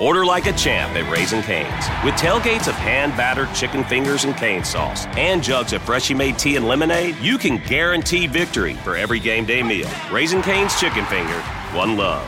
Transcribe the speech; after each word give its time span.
Order 0.00 0.24
like 0.24 0.46
a 0.46 0.54
champ 0.54 0.96
at 0.96 1.12
Raising 1.12 1.42
Cane's. 1.42 1.84
With 2.06 2.14
tailgates 2.14 2.68
of 2.68 2.74
hand 2.74 3.14
battered 3.18 3.54
chicken 3.54 3.84
fingers 3.84 4.24
and 4.24 4.34
cane 4.34 4.64
sauce 4.64 5.04
and 5.08 5.42
jugs 5.42 5.74
of 5.74 5.82
freshly 5.82 6.14
made 6.14 6.38
tea 6.38 6.56
and 6.56 6.66
lemonade, 6.66 7.16
you 7.18 7.36
can 7.36 7.58
guarantee 7.66 8.26
victory 8.26 8.74
for 8.76 8.96
every 8.96 9.20
game 9.20 9.44
day 9.44 9.62
meal. 9.62 9.90
Raising 10.10 10.40
Cane's 10.40 10.80
Chicken 10.80 11.04
Finger, 11.04 11.38
one 11.74 11.98
love. 11.98 12.26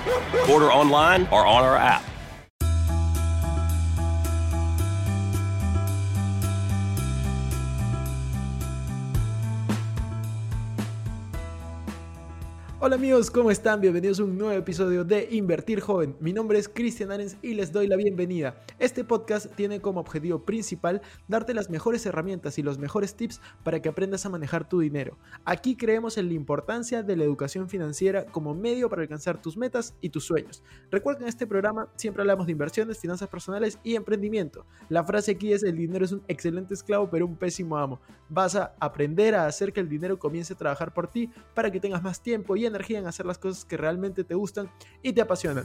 Order 0.51 0.71
online 0.71 1.27
or 1.33 1.47
on 1.47 1.65
our 1.65 1.77
app. 1.77 2.05
Hola 12.85 12.97
amigos, 12.97 13.31
¿cómo 13.31 13.53
están? 13.53 13.81
Bienvenidos 13.81 14.19
a 14.19 14.25
un 14.25 14.37
nuevo 14.37 14.59
episodio 14.59 15.05
de 15.05 15.29
Invertir 15.31 15.79
Joven. 15.79 16.17
Mi 16.19 16.33
nombre 16.33 16.59
es 16.59 16.69
Cristian 16.69 17.13
Arens 17.13 17.37
y 17.41 17.55
les 17.55 17.71
doy 17.71 17.87
la 17.87 17.95
bienvenida. 17.95 18.57
Este 18.81 19.05
podcast 19.05 19.55
tiene 19.55 19.81
como 19.81 20.01
objetivo 20.01 20.45
principal 20.45 21.01
darte 21.29 21.55
las 21.55 21.71
mejores 21.71 22.05
herramientas 22.07 22.59
y 22.59 22.63
los 22.65 22.79
mejores 22.79 23.15
tips 23.15 23.41
para 23.63 23.81
que 23.81 23.89
aprendas 23.89 24.27
a 24.27 24.31
manejar 24.31 24.69
tu 24.69 24.81
dinero. 24.81 25.17
Aquí 25.45 25.77
creemos 25.77 26.19
en 26.19 26.27
la 26.27 26.35
importancia 26.35 27.05
de 27.05 27.15
la 27.15 27.23
educación 27.23 27.69
financiera 27.69 28.27
como 28.27 28.53
medio 28.53 28.91
para 28.91 29.03
alcanzar 29.03 29.41
tus 29.41 29.57
metas 29.57 29.95
y 30.01 30.09
tus 30.09 30.25
sueños. 30.25 30.65
Recuerda 30.91 31.21
que 31.21 31.27
en 31.27 31.29
este 31.29 31.47
programa 31.47 31.89
siempre 31.95 32.23
hablamos 32.23 32.47
de 32.47 32.53
inversiones, 32.53 32.99
finanzas 32.99 33.29
personales 33.29 33.79
y 33.85 33.95
emprendimiento. 33.95 34.67
La 34.89 35.05
frase 35.05 35.31
aquí 35.31 35.53
es 35.53 35.63
el 35.63 35.77
dinero 35.77 36.05
es 36.05 36.11
un 36.11 36.25
excelente 36.27 36.75
esclavo 36.75 37.09
pero 37.09 37.27
un 37.27 37.37
pésimo 37.37 37.79
amo. 37.79 38.01
Vas 38.29 38.57
a 38.57 38.75
aprender 38.81 39.37
a 39.37 39.47
hacer 39.47 39.73
que 39.73 39.79
el 39.79 39.89
dinero 39.89 40.19
comience 40.19 40.55
a 40.55 40.59
trabajar 40.59 40.93
por 40.93 41.07
ti 41.07 41.31
para 41.55 41.71
que 41.71 41.79
tengas 41.79 42.03
más 42.03 42.21
tiempo 42.21 42.57
y 42.57 42.72
energía 42.73 42.99
en 42.99 43.07
hacer 43.07 43.27
las 43.27 43.39
cosas 43.39 43.65
que 43.65 43.77
realmente 43.77 44.25
te 44.25 44.35
gustan 44.35 44.71
y 45.03 45.13
te 45.13 45.21
apasionan. 45.21 45.65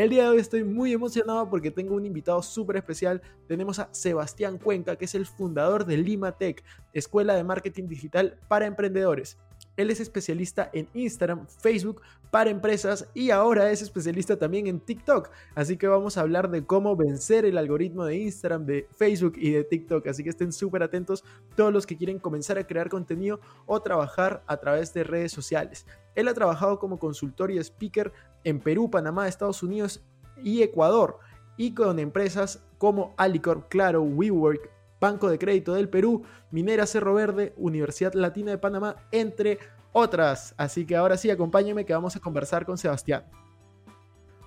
El 0.00 0.08
día 0.08 0.22
de 0.22 0.28
hoy 0.30 0.38
estoy 0.38 0.64
muy 0.64 0.94
emocionado 0.94 1.50
porque 1.50 1.70
tengo 1.70 1.94
un 1.94 2.06
invitado 2.06 2.40
súper 2.42 2.76
especial. 2.76 3.20
Tenemos 3.46 3.78
a 3.78 3.92
Sebastián 3.92 4.56
Cuenca, 4.56 4.96
que 4.96 5.04
es 5.04 5.14
el 5.14 5.26
fundador 5.26 5.84
de 5.84 5.98
Lima 5.98 6.38
Tech, 6.38 6.64
Escuela 6.94 7.34
de 7.34 7.44
Marketing 7.44 7.86
Digital 7.86 8.38
para 8.48 8.64
Emprendedores. 8.64 9.36
Él 9.80 9.90
es 9.90 10.00
especialista 10.00 10.70
en 10.72 10.88
Instagram, 10.94 11.46
Facebook 11.46 12.02
para 12.30 12.50
empresas 12.50 13.08
y 13.14 13.30
ahora 13.30 13.70
es 13.70 13.82
especialista 13.82 14.36
también 14.36 14.66
en 14.66 14.78
TikTok. 14.78 15.30
Así 15.54 15.76
que 15.76 15.88
vamos 15.88 16.16
a 16.16 16.20
hablar 16.20 16.50
de 16.50 16.64
cómo 16.64 16.96
vencer 16.96 17.44
el 17.44 17.56
algoritmo 17.56 18.04
de 18.04 18.18
Instagram, 18.18 18.66
de 18.66 18.86
Facebook 18.92 19.34
y 19.36 19.52
de 19.52 19.64
TikTok. 19.64 20.06
Así 20.06 20.22
que 20.22 20.30
estén 20.30 20.52
súper 20.52 20.82
atentos 20.82 21.24
todos 21.56 21.72
los 21.72 21.86
que 21.86 21.96
quieren 21.96 22.18
comenzar 22.18 22.58
a 22.58 22.66
crear 22.66 22.90
contenido 22.90 23.40
o 23.66 23.80
trabajar 23.80 24.42
a 24.46 24.58
través 24.58 24.92
de 24.92 25.04
redes 25.04 25.32
sociales. 25.32 25.86
Él 26.14 26.28
ha 26.28 26.34
trabajado 26.34 26.78
como 26.78 26.98
consultor 26.98 27.50
y 27.50 27.58
speaker 27.58 28.12
en 28.44 28.60
Perú, 28.60 28.90
Panamá, 28.90 29.28
Estados 29.28 29.62
Unidos 29.62 30.02
y 30.42 30.62
Ecuador 30.62 31.18
y 31.56 31.74
con 31.74 31.98
empresas 31.98 32.62
como 32.78 33.14
Alicorp, 33.16 33.68
Claro, 33.68 34.02
WeWork, 34.02 34.70
Banco 35.00 35.30
de 35.30 35.38
Crédito 35.38 35.74
del 35.74 35.88
Perú, 35.88 36.24
Minera 36.50 36.86
Cerro 36.86 37.14
Verde, 37.14 37.54
Universidad 37.56 38.12
Latina 38.12 38.50
de 38.50 38.58
Panamá, 38.58 38.96
entre 39.10 39.58
otras. 39.92 40.54
Así 40.56 40.86
que 40.86 40.96
ahora 40.96 41.16
sí, 41.16 41.30
acompáñenme 41.30 41.86
que 41.86 41.94
vamos 41.94 42.16
a 42.16 42.20
conversar 42.20 42.66
con 42.66 42.78
Sebastián. 42.78 43.24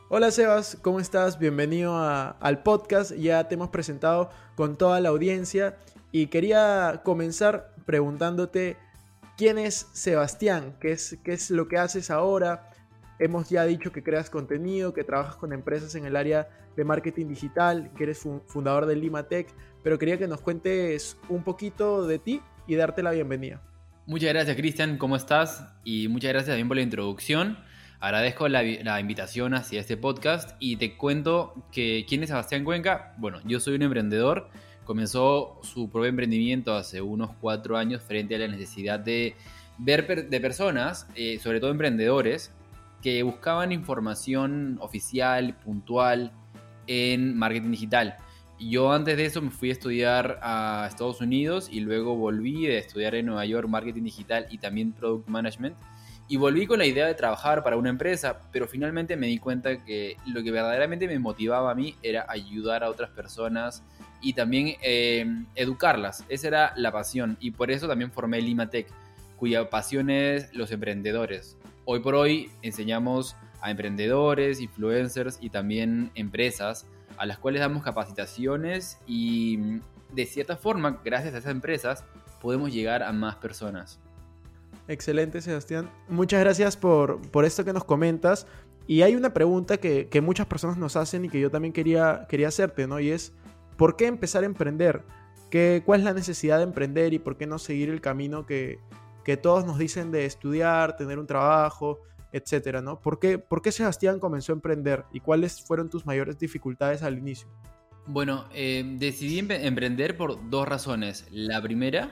Hola 0.10 0.30
Sebas, 0.30 0.78
¿cómo 0.82 1.00
estás? 1.00 1.40
Bienvenido 1.40 1.98
al 1.98 2.62
podcast. 2.62 3.14
Ya 3.14 3.48
te 3.48 3.56
hemos 3.56 3.70
presentado 3.70 4.30
con 4.56 4.78
toda 4.78 5.02
la 5.02 5.10
audiencia 5.10 5.76
y 6.12 6.28
quería 6.28 7.02
comenzar 7.04 7.74
preguntándote 7.86 8.78
quién 9.38 9.58
es 9.58 9.88
Sebastián, 9.94 10.78
qué 10.80 10.92
es, 10.92 11.18
qué 11.24 11.34
es 11.34 11.50
lo 11.50 11.68
que 11.68 11.80
haces 11.80 12.12
ahora. 12.12 12.70
Hemos 13.20 13.50
ya 13.50 13.66
dicho 13.66 13.92
que 13.92 14.04
creas 14.04 14.30
contenido, 14.30 14.94
que 14.94 15.04
trabajas 15.04 15.36
con 15.36 15.54
empresas 15.54 15.96
en 15.96 16.06
el 16.06 16.16
área 16.16 16.50
de 16.76 16.84
marketing 16.84 17.28
digital, 17.28 17.92
que 17.96 18.04
eres 18.04 18.28
fundador 18.48 18.86
de 18.86 18.96
Lima 18.96 19.28
Tech, 19.28 19.48
pero 19.84 20.00
quería 20.00 20.18
que 20.18 20.28
nos 20.28 20.42
cuentes 20.42 21.18
un 21.30 21.44
poquito 21.44 22.08
de 22.08 22.20
ti 22.20 22.42
y 22.68 22.76
darte 22.76 23.04
la 23.04 23.12
bienvenida. 23.12 23.62
Muchas 24.06 24.34
gracias 24.34 24.58
Cristian, 24.58 24.98
¿cómo 24.98 25.16
estás? 25.16 25.64
Y 25.84 26.08
muchas 26.08 26.30
gracias 26.30 26.50
también 26.50 26.68
por 26.68 26.78
la 26.78 26.84
introducción. 26.84 27.58
Agradezco 28.00 28.50
la, 28.50 29.00
invitación 29.00 29.54
hacia 29.54 29.80
este 29.80 29.96
podcast 29.96 30.58
y 30.60 30.76
te 30.76 30.98
cuento 30.98 31.54
que 31.72 32.06
quién 32.06 32.22
es 32.22 32.30
Sebastián 32.30 32.66
Cuenca. 32.66 33.14
Bueno, 33.18 33.40
yo 33.46 33.62
soy 33.62 33.76
un 33.76 33.84
emprendedor. 33.84 34.50
Comenzó 34.84 35.62
su 35.64 35.90
propio 35.90 36.10
emprendimiento 36.10 36.76
hace 36.76 37.00
unos 37.00 37.32
cuatro 37.40 37.78
años 37.78 38.02
frente 38.02 38.36
a 38.36 38.40
la 38.40 38.50
necesidad 38.50 39.00
de 39.00 39.36
ver 39.78 40.28
de 40.30 40.42
personas, 40.42 41.08
eh, 41.16 41.40
sobre 41.40 41.62
todo 41.62 41.72
emprendedores, 41.72 42.52
que 43.04 43.22
buscaban 43.22 43.74
información 43.74 44.78
oficial, 44.80 45.56
puntual 45.58 46.32
en 46.88 47.38
marketing 47.38 47.72
digital. 47.72 48.18
Yo 48.58 48.94
antes 48.94 49.18
de 49.18 49.26
eso 49.26 49.42
me 49.42 49.52
fui 49.52 49.70
a 49.70 49.74
estudiar 49.74 50.40
a 50.42 50.88
Estados 50.90 51.20
Unidos 51.20 51.68
y 51.70 51.82
luego 51.82 52.16
volví 52.16 52.66
a 52.68 52.80
estudiar 52.80 53.14
en 53.16 53.26
Nueva 53.26 53.46
York 53.46 53.68
marketing 53.68 54.04
digital 54.04 54.48
y 54.50 54.58
también 54.58 54.94
product 54.94 55.28
management. 55.28 55.76
Y 56.30 56.38
volví 56.38 56.66
con 56.66 56.80
la 56.80 56.86
idea 56.86 57.06
de 57.06 57.14
trabajar 57.14 57.62
para 57.62 57.76
una 57.76 57.90
empresa, 57.90 58.40
pero 58.54 58.68
finalmente 58.70 59.18
me 59.18 59.28
di 59.28 59.38
cuenta 59.38 59.84
que 59.84 60.16
lo 60.26 60.42
que 60.42 60.52
verdaderamente 60.52 61.06
me 61.06 61.20
motivaba 61.20 61.72
a 61.72 61.76
mí 61.76 61.96
era 62.02 62.26
ayudar 62.30 62.86
a 62.86 62.90
otras 62.90 63.10
personas 63.10 63.84
y 64.22 64.32
también 64.32 64.78
eh, 64.82 65.26
educarlas. 65.56 66.24
Esa 66.30 66.48
era 66.48 66.74
la 66.78 66.94
pasión 66.94 67.36
y 67.42 67.52
por 67.52 67.70
eso 67.70 67.90
también 67.90 68.14
formé 68.14 68.42
Limatech, 68.42 68.88
cuya 69.36 69.70
pasión 69.70 70.10
es 70.10 70.54
los 70.54 70.72
emprendedores. 70.72 71.58
Hoy 71.86 72.00
por 72.00 72.16
hoy 72.16 72.50
enseñamos 72.62 73.36
a 73.60 73.70
emprendedores, 73.70 74.62
influencers 74.62 75.38
y 75.42 75.50
también 75.50 76.12
empresas 76.16 76.88
a 77.18 77.26
las 77.26 77.40
cuales 77.40 77.60
damos 77.60 77.84
capacitaciones 77.84 79.00
y 79.06 79.58
mm, 79.58 79.82
de 80.14 80.26
cierta 80.26 80.56
forma, 80.56 81.02
gracias 81.04 81.34
a 81.34 81.40
esas 81.40 81.52
empresas, 81.52 82.06
podemos 82.42 82.74
llegar 82.74 83.04
a 83.04 83.12
más 83.12 83.36
personas. 83.36 84.00
Excelente, 84.88 85.42
Sebastián. 85.42 85.90
Muchas 86.08 86.40
gracias 86.40 86.78
por, 86.78 87.22
por 87.32 87.44
esto 87.44 87.66
que 87.66 87.74
nos 87.74 87.84
comentas. 87.84 88.48
Y 88.88 89.02
hay 89.02 89.16
una 89.16 89.34
pregunta 89.34 89.78
que, 89.78 90.08
que, 90.08 90.22
muchas 90.22 90.46
personas 90.46 90.78
nos 90.78 90.96
hacen 90.96 91.26
y 91.26 91.30
que 91.30 91.40
yo 91.40 91.50
también 91.50 91.74
quería, 91.74 92.28
quería 92.30 92.50
hacerte, 92.50 92.86
¿no? 92.86 93.00
Y 93.00 93.12
es, 93.12 93.34
¿por 93.78 93.96
qué 93.96 94.08
empezar 94.08 94.44
a 94.44 94.46
emprender? 94.46 95.04
¿Qué, 95.50 95.84
¿Cuál 95.86 96.02
es 96.02 96.06
la 96.06 96.14
necesidad 96.14 96.58
de 96.58 96.64
emprender 96.64 97.14
y 97.14 97.20
por 97.20 97.38
qué 97.38 97.48
no 97.48 97.60
seguir 97.60 97.90
el 97.90 98.02
camino 98.02 98.46
que, 98.46 98.80
que 99.24 99.38
todos 99.38 99.66
nos 99.66 99.78
dicen 99.78 100.12
de 100.12 100.26
estudiar, 100.26 100.98
tener 100.98 101.20
un 101.20 101.28
trabajo, 101.28 102.00
etcétera, 102.34 102.82
¿no? 102.82 103.00
¿Por 103.00 103.20
qué, 103.20 103.38
¿Por 103.38 103.62
qué, 103.62 103.72
Sebastián 103.72 104.20
comenzó 104.20 104.52
a 104.52 104.56
emprender 104.56 105.06
y 105.14 105.20
cuáles 105.20 105.62
fueron 105.62 105.90
tus 105.90 106.06
mayores 106.06 106.38
dificultades 106.40 107.04
al 107.04 107.18
inicio? 107.18 107.48
Bueno, 108.06 108.46
eh, 108.54 108.84
decidí 108.98 109.40
emprender 109.40 110.18
por 110.18 110.50
dos 110.50 110.68
razones. 110.68 111.26
La 111.32 111.62
primera 111.62 112.12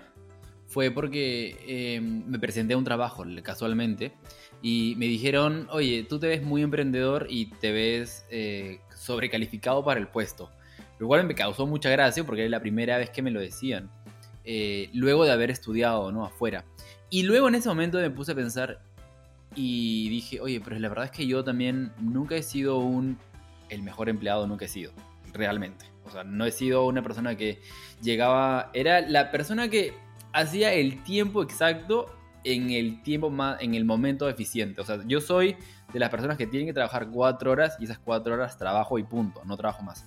fue 0.68 0.90
porque 0.90 1.58
eh, 1.68 2.00
me 2.00 2.40
presenté 2.40 2.76
a 2.76 2.78
un 2.78 2.86
trabajo 2.86 3.26
casualmente 3.44 4.14
y 4.62 4.94
me 4.98 5.08
dijeron, 5.08 5.68
oye, 5.72 6.06
tú 6.08 6.18
te 6.18 6.28
ves 6.28 6.44
muy 6.44 6.62
emprendedor 6.62 7.28
y 7.30 7.48
te 7.48 7.74
ves 7.74 8.26
eh, 8.30 8.80
sobrecalificado 8.96 9.84
para 9.84 10.00
el 10.00 10.08
puesto. 10.08 10.50
Lo 10.98 11.08
cual 11.08 11.26
me 11.26 11.36
causó 11.36 11.66
mucha 11.66 11.90
gracia 11.90 12.24
porque 12.24 12.42
era 12.44 12.52
la 12.52 12.62
primera 12.62 12.98
vez 12.98 13.10
que 13.10 13.24
me 13.24 13.32
lo 13.32 13.42
decían. 13.42 13.90
luego 14.94 15.26
de 15.26 15.32
haber 15.32 15.50
estudiado 15.50 16.12
¿no? 16.12 16.24
afuera. 16.24 16.64
Y 17.12 17.24
luego 17.24 17.50
en 17.50 17.56
ese 17.56 17.70
momento 17.70 18.00
me 18.00 18.10
puse 18.10 18.32
a 18.32 18.36
pensar, 18.36 18.82
y 19.56 20.10
dije, 20.10 20.40
oye, 20.40 20.62
pero 20.62 20.80
la 20.80 20.90
verdad 20.90 21.06
es 21.06 21.12
que 21.12 21.28
yo 21.28 21.44
también 21.44 21.92
nunca 22.00 22.36
he 22.36 22.44
sido 22.44 22.78
un... 22.78 23.18
El 23.70 23.84
mejor 23.84 24.10
empleado 24.10 24.48
nunca 24.48 24.66
he 24.66 24.68
sido, 24.68 24.94
realmente. 25.34 25.86
O 26.06 26.10
sea, 26.10 26.24
no 26.24 26.46
he 26.46 26.52
sido 26.52 26.86
una 26.86 27.04
persona 27.04 27.36
que 27.36 27.62
llegaba... 28.02 28.70
Era 28.74 29.02
la 29.02 29.32
persona 29.32 29.70
que 29.70 29.94
hacía 30.34 30.74
el 30.74 31.04
tiempo 31.04 31.44
exacto 31.44 32.16
en 32.44 32.72
el 32.72 33.04
tiempo 33.04 33.30
más, 33.30 33.62
en 33.62 33.76
el 33.76 33.86
momento 33.86 34.30
eficiente. 34.30 34.80
O 34.82 34.86
sea, 34.86 35.00
yo 35.06 35.20
soy 35.20 35.58
de 35.92 36.00
las 36.00 36.10
personas 36.10 36.38
que 36.38 36.48
tienen 36.48 36.68
que 36.68 36.74
trabajar 36.74 37.10
cuatro 37.10 37.52
horas 37.52 37.76
y 37.80 37.84
esas 37.84 38.00
cuatro 38.00 38.34
horas 38.34 38.58
trabajo 38.58 38.98
y 38.98 39.04
punto, 39.04 39.44
no 39.46 39.58
trabajo 39.58 39.84
más. 39.84 40.06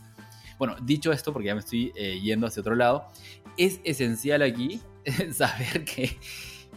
Bueno, 0.59 0.77
dicho 0.83 1.13
esto, 1.13 1.33
porque 1.33 1.49
ya 1.49 1.55
me 1.55 1.61
estoy 1.61 1.93
eh, 1.97 2.19
yendo 2.21 2.47
hacia 2.47 2.61
otro 2.61 2.75
lado, 2.75 3.11
es 3.59 3.81
esencial 3.85 4.41
aquí 4.43 4.81
saber 5.33 5.85
que, 5.85 6.17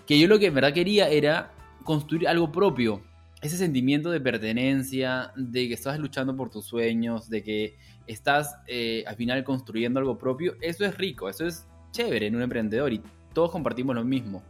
que 0.08 0.18
yo 0.18 0.28
lo 0.28 0.40
que 0.40 0.48
en 0.48 0.56
verdad 0.56 0.74
quería 0.74 1.10
era 1.10 1.52
construir 1.84 2.28
algo 2.28 2.52
propio. 2.52 3.04
Ese 3.42 3.58
sentimiento 3.58 4.10
de 4.10 4.20
pertenencia, 4.20 5.32
de 5.36 5.68
que 5.68 5.74
estás 5.74 6.00
luchando 6.00 6.36
por 6.36 6.50
tus 6.50 6.66
sueños, 6.66 7.30
de 7.30 7.44
que 7.44 7.78
estás 8.08 8.56
eh, 8.66 9.04
al 9.06 9.16
final 9.16 9.44
construyendo 9.44 10.00
algo 10.00 10.18
propio, 10.18 10.56
eso 10.62 10.86
es 10.86 10.98
rico, 10.98 11.30
eso 11.30 11.46
es 11.46 11.68
chévere 11.92 12.28
en 12.28 12.36
un 12.36 12.42
emprendedor 12.42 12.92
y 12.94 13.02
todos 13.34 13.52
compartimos 13.52 13.96
lo 13.96 14.04
mismo. 14.04 14.42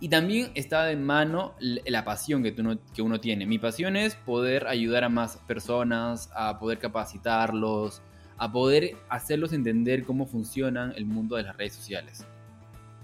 Y 0.00 0.08
también 0.08 0.50
está 0.54 0.84
de 0.84 0.96
mano 0.96 1.54
la 1.60 2.04
pasión 2.04 2.42
que, 2.42 2.54
uno, 2.58 2.78
que 2.92 3.02
uno 3.02 3.20
tiene. 3.20 3.46
Mi 3.46 3.58
pasión 3.58 3.96
es 3.96 4.16
poder 4.16 4.66
ayudar 4.66 5.04
a 5.04 5.08
más 5.08 5.36
personas, 5.46 6.30
a 6.34 6.58
poder 6.58 6.78
capacitarlos, 6.78 8.02
a 8.36 8.50
poder 8.50 8.96
hacerlos 9.08 9.52
entender 9.52 10.04
cómo 10.04 10.26
funcionan 10.26 10.92
el 10.96 11.06
mundo 11.06 11.36
de 11.36 11.44
las 11.44 11.56
redes 11.56 11.74
sociales. 11.74 12.26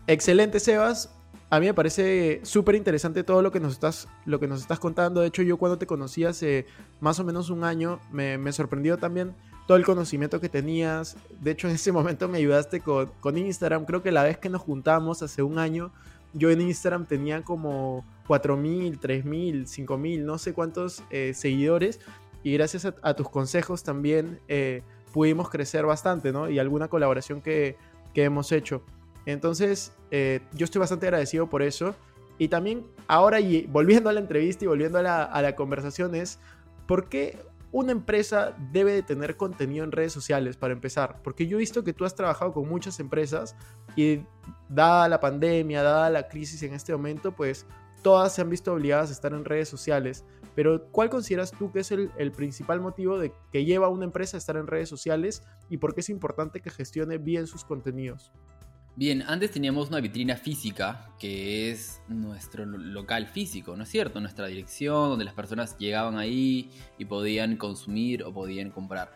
Excelente, 0.08 0.58
Sebas 0.58 1.14
a 1.50 1.58
mí 1.58 1.66
me 1.66 1.74
parece 1.74 2.40
súper 2.44 2.76
interesante 2.76 3.24
todo 3.24 3.42
lo 3.42 3.50
que, 3.50 3.58
nos 3.58 3.72
estás, 3.72 4.08
lo 4.24 4.38
que 4.38 4.46
nos 4.46 4.60
estás 4.60 4.78
contando. 4.78 5.20
De 5.20 5.26
hecho, 5.26 5.42
yo 5.42 5.56
cuando 5.56 5.78
te 5.78 5.86
conocí 5.86 6.24
hace 6.24 6.64
más 7.00 7.18
o 7.18 7.24
menos 7.24 7.50
un 7.50 7.64
año, 7.64 7.98
me, 8.12 8.52
sorprendió 8.52 8.98
también 8.98 9.34
todo 9.66 9.76
el 9.76 9.84
conocimiento 9.84 10.40
que 10.40 10.48
tenías. 10.48 11.16
De 11.40 11.50
hecho, 11.50 11.68
en 11.68 11.74
ese 11.74 11.90
momento 12.00 12.28
me 12.28 12.38
ayudaste 12.38 12.80
con, 12.80 13.10
con 13.18 13.36
Instagram. 13.36 13.84
Creo 13.84 14.00
que 14.00 14.12
la 14.12 14.22
vez 14.22 14.38
que 14.38 14.48
nos 14.48 14.62
juntamos 14.62 15.24
hace 15.24 15.42
un 15.42 15.58
año, 15.58 15.90
yo 16.34 16.50
en 16.50 16.60
Instagram 16.60 17.06
tenía 17.06 17.42
como 17.42 18.04
4.000, 18.28 19.00
3.000, 19.00 19.64
5.000, 19.64 20.20
no 20.20 20.38
sé 20.38 20.52
cuántos 20.52 21.02
eh, 21.10 21.32
seguidores. 21.34 21.98
Y 22.44 22.52
gracias 22.52 22.86
a, 22.86 23.14
tus 23.14 23.28
consejos 23.28 23.82
también 23.82 24.38
eh, 24.46 24.82
pudimos 25.12 25.50
crecer 25.50 25.84
bastante, 25.84 26.30
¿no? 26.30 26.48
Y 26.48 26.60
alguna 26.60 26.86
colaboración 26.86 27.42
que, 27.42 27.76
que 28.14 28.22
hemos 28.22 28.52
hecho. 28.52 28.82
Entonces, 29.26 29.92
eh, 30.10 30.40
yo 30.52 30.64
estoy 30.64 30.80
bastante 30.80 31.06
agradecido 31.06 31.48
por 31.48 31.62
eso. 31.62 31.94
Y 32.38 32.48
también 32.48 32.86
ahora, 33.06 33.40
y 33.40 33.66
volviendo 33.66 34.08
a 34.08 34.12
la 34.12 34.20
entrevista 34.20 34.64
y 34.64 34.68
volviendo 34.68 34.98
a 34.98 35.02
la, 35.02 35.56
conversación, 35.56 36.14
es 36.14 36.38
por 36.86 37.08
qué 37.08 37.38
una 37.70 37.92
empresa 37.92 38.56
debe 38.72 38.92
de 38.92 39.02
tener 39.02 39.36
contenido 39.36 39.84
en 39.84 39.92
redes 39.92 40.12
sociales 40.12 40.56
para 40.56 40.72
empezar. 40.72 41.20
Porque 41.22 41.46
yo 41.46 41.58
he 41.58 41.60
visto 41.60 41.84
que 41.84 41.92
tú 41.92 42.04
has 42.04 42.14
trabajado 42.14 42.52
con 42.52 42.68
muchas 42.68 42.98
empresas 42.98 43.54
y 43.94 44.20
dada 44.68 45.06
la 45.08 45.20
pandemia, 45.20 45.82
dada 45.82 46.08
la 46.08 46.28
crisis 46.28 46.62
en 46.62 46.72
este 46.72 46.92
momento, 46.92 47.32
pues 47.32 47.66
todas 48.02 48.34
se 48.34 48.40
han 48.40 48.48
visto 48.48 48.72
obligadas 48.72 49.10
a 49.10 49.12
estar 49.12 49.34
en 49.34 49.44
redes 49.44 49.68
sociales. 49.68 50.24
Pero 50.54 50.86
¿cuál 50.90 51.10
consideras 51.10 51.52
tú 51.52 51.70
que 51.70 51.80
es 51.80 51.92
el, 51.92 52.10
el, 52.16 52.32
principal 52.32 52.80
motivo 52.80 53.18
de 53.18 53.32
que 53.52 53.64
lleva 53.66 53.86
a 53.86 53.90
una 53.90 54.06
empresa 54.06 54.36
a 54.36 54.38
estar 54.38 54.56
en 54.56 54.66
redes 54.66 54.88
sociales 54.88 55.42
y 55.68 55.76
por 55.76 55.94
qué 55.94 56.00
es 56.00 56.08
importante 56.08 56.60
que 56.60 56.70
gestione 56.70 57.18
bien 57.18 57.46
sus 57.46 57.64
contenidos? 57.64 58.32
Bien, 59.00 59.24
antes 59.26 59.50
teníamos 59.50 59.88
una 59.88 59.98
vitrina 59.98 60.36
física, 60.36 61.08
que 61.18 61.70
es 61.70 62.02
nuestro 62.08 62.66
local 62.66 63.26
físico, 63.28 63.74
¿no 63.74 63.84
es 63.84 63.88
cierto? 63.88 64.20
Nuestra 64.20 64.46
dirección, 64.46 65.08
donde 65.08 65.24
las 65.24 65.32
personas 65.32 65.78
llegaban 65.78 66.18
ahí 66.18 66.70
y 66.98 67.06
podían 67.06 67.56
consumir 67.56 68.22
o 68.24 68.34
podían 68.34 68.70
comprar. 68.70 69.10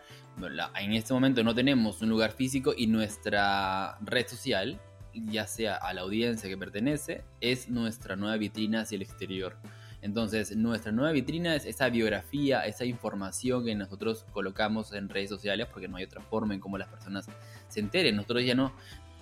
en 0.81 0.93
este 0.93 1.13
momento 1.13 1.43
no 1.43 1.53
tenemos 1.53 2.01
un 2.01 2.09
lugar 2.09 2.31
físico 2.31 2.73
y 2.75 2.87
nuestra 2.87 3.99
red 4.01 4.27
social, 4.27 4.81
ya 5.13 5.45
sea 5.45 5.75
a 5.75 5.93
la 5.93 6.01
audiencia 6.01 6.49
que 6.49 6.57
pertenece, 6.57 7.23
es 7.39 7.69
nuestra 7.69 8.15
nueva 8.15 8.37
vitrina 8.37 8.81
hacia 8.81 8.95
el 8.95 9.03
exterior. 9.03 9.55
Entonces, 10.01 10.55
nuestra 10.55 10.91
nueva 10.91 11.11
vitrina 11.11 11.55
es 11.55 11.65
esa 11.65 11.89
biografía, 11.89 12.61
esa 12.67 12.85
información 12.85 13.65
que 13.65 13.73
nosotros 13.73 14.23
colocamos 14.31 14.93
en 14.93 15.09
redes 15.09 15.29
sociales, 15.29 15.67
porque 15.71 15.87
no 15.87 15.97
hay 15.97 16.03
otra 16.03 16.21
forma 16.21 16.53
en 16.53 16.59
cómo 16.59 16.77
las 16.77 16.87
personas 16.87 17.27
se 17.69 17.79
enteren. 17.79 18.15
Nosotros 18.15 18.45
ya 18.45 18.53
no, 18.53 18.71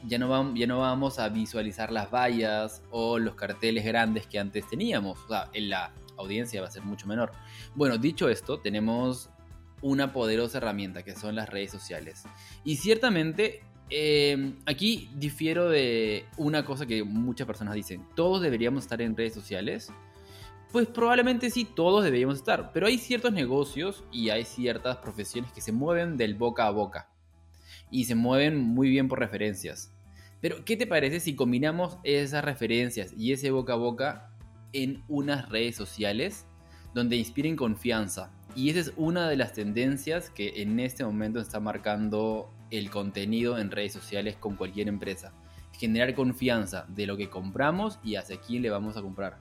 ya 0.06 0.18
no, 0.18 0.30
vamos, 0.30 0.54
ya 0.56 0.68
no 0.68 0.80
vamos 0.80 1.20
a 1.20 1.30
visualizar 1.30 1.92
las 1.92 2.12
vallas 2.12 2.84
o 2.92 3.20
los 3.20 3.36
carteles 3.36 3.86
grandes 3.86 4.28
que 4.28 4.40
antes 4.40 4.68
teníamos. 4.68 5.20
O 5.26 5.28
sea, 5.28 5.50
en 5.54 5.70
la 5.70 5.92
audiencia 6.18 6.62
va 6.62 6.68
a 6.68 6.72
ser 6.72 6.84
mucho 6.84 7.08
menor. 7.08 7.32
Bueno, 7.76 7.98
dicho 7.98 8.30
esto, 8.30 8.60
tenemos 8.60 9.30
una 9.82 10.14
poderosa 10.14 10.60
herramienta 10.60 11.04
que 11.04 11.16
son 11.16 11.36
las 11.36 11.50
redes 11.50 11.72
sociales. 11.72 12.24
Y 12.64 12.78
ciertamente 12.78 13.62
eh, 13.90 14.54
aquí 14.66 15.10
difiero 15.16 15.70
de 15.70 16.26
una 16.38 16.66
cosa 16.66 16.86
que 16.86 17.04
muchas 17.04 17.46
personas 17.46 17.76
dicen. 17.76 18.06
¿Todos 18.16 18.42
deberíamos 18.42 18.84
estar 18.84 19.02
en 19.02 19.16
redes 19.16 19.34
sociales? 19.34 19.92
Pues 20.72 20.88
probablemente 20.88 21.52
sí, 21.52 21.66
todos 21.66 22.04
deberíamos 22.04 22.38
estar. 22.38 22.72
Pero 22.74 22.88
hay 22.88 22.98
ciertos 22.98 23.32
negocios 23.34 24.04
y 24.12 24.30
hay 24.30 24.46
ciertas 24.46 24.98
profesiones 24.98 25.52
que 25.52 25.62
se 25.62 25.72
mueven 25.72 26.18
del 26.18 26.34
boca 26.34 26.66
a 26.66 26.72
boca. 26.72 27.12
Y 27.94 28.06
se 28.06 28.16
mueven 28.16 28.57
muy 28.57 28.90
bien 28.90 29.07
por 29.07 29.19
referencias. 29.19 29.94
Pero, 30.42 30.66
¿qué 30.66 30.75
te 30.75 30.88
parece 30.88 31.19
si 31.19 31.36
combinamos 31.36 32.00
esas 32.04 32.44
referencias 32.44 33.13
y 33.16 33.34
ese 33.34 33.51
boca 33.51 33.74
a 33.74 33.75
boca 33.75 34.31
en 34.74 35.04
unas 35.07 35.48
redes 35.50 35.75
sociales 35.75 36.48
donde 36.95 37.18
inspiren 37.18 37.56
confianza? 37.56 38.31
Y 38.56 38.72
esa 38.72 38.80
es 38.80 38.94
una 38.98 39.30
de 39.30 39.38
las 39.38 39.54
tendencias 39.54 40.31
que 40.31 40.63
en 40.63 40.80
este 40.80 41.06
momento 41.06 41.40
está 41.40 41.60
marcando 41.60 42.51
el 42.72 42.90
contenido 42.90 43.60
en 43.60 43.69
redes 43.69 43.94
sociales 43.94 44.38
con 44.38 44.56
cualquier 44.56 44.88
empresa. 44.88 45.31
Generar 45.74 46.16
confianza 46.16 46.88
de 46.90 47.06
lo 47.06 47.16
que 47.16 47.30
compramos 47.30 48.00
y 48.04 48.16
hacia 48.16 48.42
quién 48.42 48.63
le 48.63 48.72
vamos 48.72 48.98
a 48.98 49.04
comprar. 49.04 49.38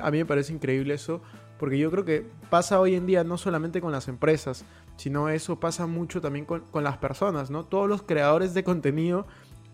A 0.00 0.10
mí 0.10 0.18
me 0.18 0.26
parece 0.26 0.54
increíble 0.54 0.94
eso, 0.94 1.20
porque 1.58 1.78
yo 1.78 1.90
creo 1.90 2.06
que 2.06 2.26
pasa 2.48 2.80
hoy 2.80 2.94
en 2.94 3.06
día 3.06 3.24
no 3.24 3.36
solamente 3.36 3.82
con 3.82 3.92
las 3.92 4.08
empresas, 4.08 4.64
sino 4.98 5.30
eso 5.30 5.58
pasa 5.58 5.86
mucho 5.86 6.20
también 6.20 6.44
con, 6.44 6.60
con 6.70 6.84
las 6.84 6.98
personas, 6.98 7.50
¿no? 7.50 7.64
Todos 7.64 7.88
los 7.88 8.02
creadores 8.02 8.52
de 8.52 8.62
contenido 8.62 9.26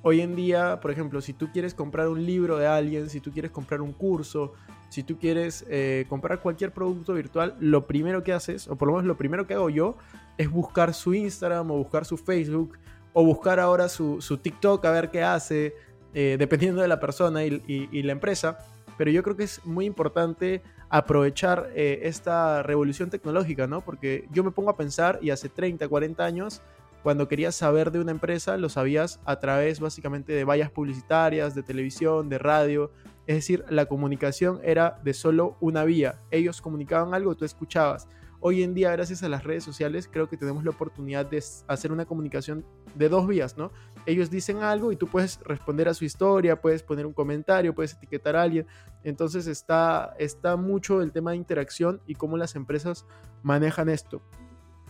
Hoy 0.06 0.20
en 0.20 0.36
día, 0.36 0.80
por 0.82 0.90
ejemplo, 0.90 1.22
si 1.22 1.32
tú 1.32 1.50
quieres 1.50 1.72
comprar 1.72 2.08
un 2.08 2.26
libro 2.26 2.58
de 2.58 2.66
alguien, 2.66 3.08
si 3.08 3.20
tú 3.20 3.32
quieres 3.32 3.50
comprar 3.50 3.80
un 3.80 3.94
curso, 3.94 4.52
si 4.90 5.02
tú 5.02 5.18
quieres 5.18 5.64
eh, 5.70 6.04
comprar 6.10 6.40
cualquier 6.40 6.72
producto 6.72 7.14
virtual, 7.14 7.56
lo 7.58 7.86
primero 7.86 8.22
que 8.22 8.34
haces, 8.34 8.68
o 8.68 8.76
por 8.76 8.88
lo 8.88 8.92
menos 8.92 9.06
lo 9.06 9.16
primero 9.16 9.46
que 9.46 9.54
hago 9.54 9.70
yo, 9.70 9.96
es 10.36 10.50
buscar 10.50 10.92
su 10.92 11.14
Instagram 11.14 11.70
o 11.70 11.78
buscar 11.78 12.04
su 12.04 12.18
Facebook 12.18 12.76
o 13.14 13.24
buscar 13.24 13.58
ahora 13.58 13.88
su, 13.88 14.18
TikTok 14.42 14.84
a 14.84 14.90
ver 14.90 15.10
qué 15.10 15.22
hace, 15.22 15.74
eh, 16.12 16.36
dependiendo 16.38 16.82
de 16.82 16.88
la 16.88 17.00
persona 17.00 17.42
y, 17.42 18.02
la 18.02 18.12
empresa. 18.12 18.58
Pero 18.98 19.10
yo 19.10 19.22
creo 19.22 19.36
que 19.36 19.44
es 19.44 19.64
muy 19.64 19.86
importante 19.86 20.62
aprovechar 20.94 21.70
eh, 21.74 22.02
esta 22.04 22.62
revolución 22.62 23.10
tecnológica, 23.10 23.66
¿no? 23.66 23.80
Porque 23.80 24.28
yo 24.30 24.44
me 24.44 24.52
pongo 24.52 24.70
a 24.70 24.76
pensar 24.76 25.18
y 25.20 25.30
hace 25.30 25.48
30, 25.48 25.88
40 25.88 26.24
años 26.24 26.62
cuando 27.02 27.26
querías 27.26 27.56
saber 27.56 27.90
de 27.90 27.98
una 27.98 28.12
empresa, 28.12 28.56
lo 28.58 28.68
sabías 28.68 29.18
a 29.24 29.40
través 29.40 29.80
básicamente 29.80 30.32
de 30.32 30.44
vallas 30.44 30.70
publicitarias, 30.70 31.56
de 31.56 31.64
televisión, 31.64 32.28
de 32.28 32.38
radio. 32.38 32.92
Es 33.26 33.34
decir, 33.34 33.64
la 33.68 33.86
comunicación 33.86 34.60
era 34.62 35.00
de 35.02 35.14
solo 35.14 35.56
una 35.60 35.82
vía. 35.82 36.20
Ellos 36.30 36.62
comunicaban 36.62 37.12
algo, 37.12 37.34
tú 37.34 37.44
escuchabas. 37.44 38.06
Hoy 38.38 38.62
en 38.62 38.72
día, 38.72 38.92
gracias 38.92 39.24
a 39.24 39.28
las 39.28 39.42
redes 39.42 39.64
sociales, 39.64 40.08
creo 40.10 40.28
que 40.28 40.36
tenemos 40.36 40.62
la 40.62 40.70
oportunidad 40.70 41.26
de 41.26 41.42
hacer 41.66 41.90
una 41.90 42.06
comunicación 42.06 42.64
de 42.94 43.08
dos 43.08 43.26
vías, 43.26 43.58
¿no? 43.58 43.72
Ellos 44.06 44.30
dicen 44.30 44.62
algo 44.62 44.92
y 44.92 44.96
tú 44.96 45.06
puedes 45.06 45.40
responder 45.44 45.88
a 45.88 45.94
su 45.94 46.04
historia, 46.04 46.60
puedes 46.60 46.82
poner 46.82 47.06
un 47.06 47.12
comentario, 47.12 47.74
puedes 47.74 47.94
etiquetar 47.94 48.36
a 48.36 48.42
alguien. 48.42 48.66
Entonces 49.02 49.46
está, 49.46 50.14
está 50.18 50.56
mucho 50.56 51.02
el 51.02 51.12
tema 51.12 51.30
de 51.30 51.38
interacción 51.38 52.00
y 52.06 52.14
cómo 52.14 52.36
las 52.36 52.54
empresas 52.56 53.06
manejan 53.42 53.88
esto. 53.88 54.22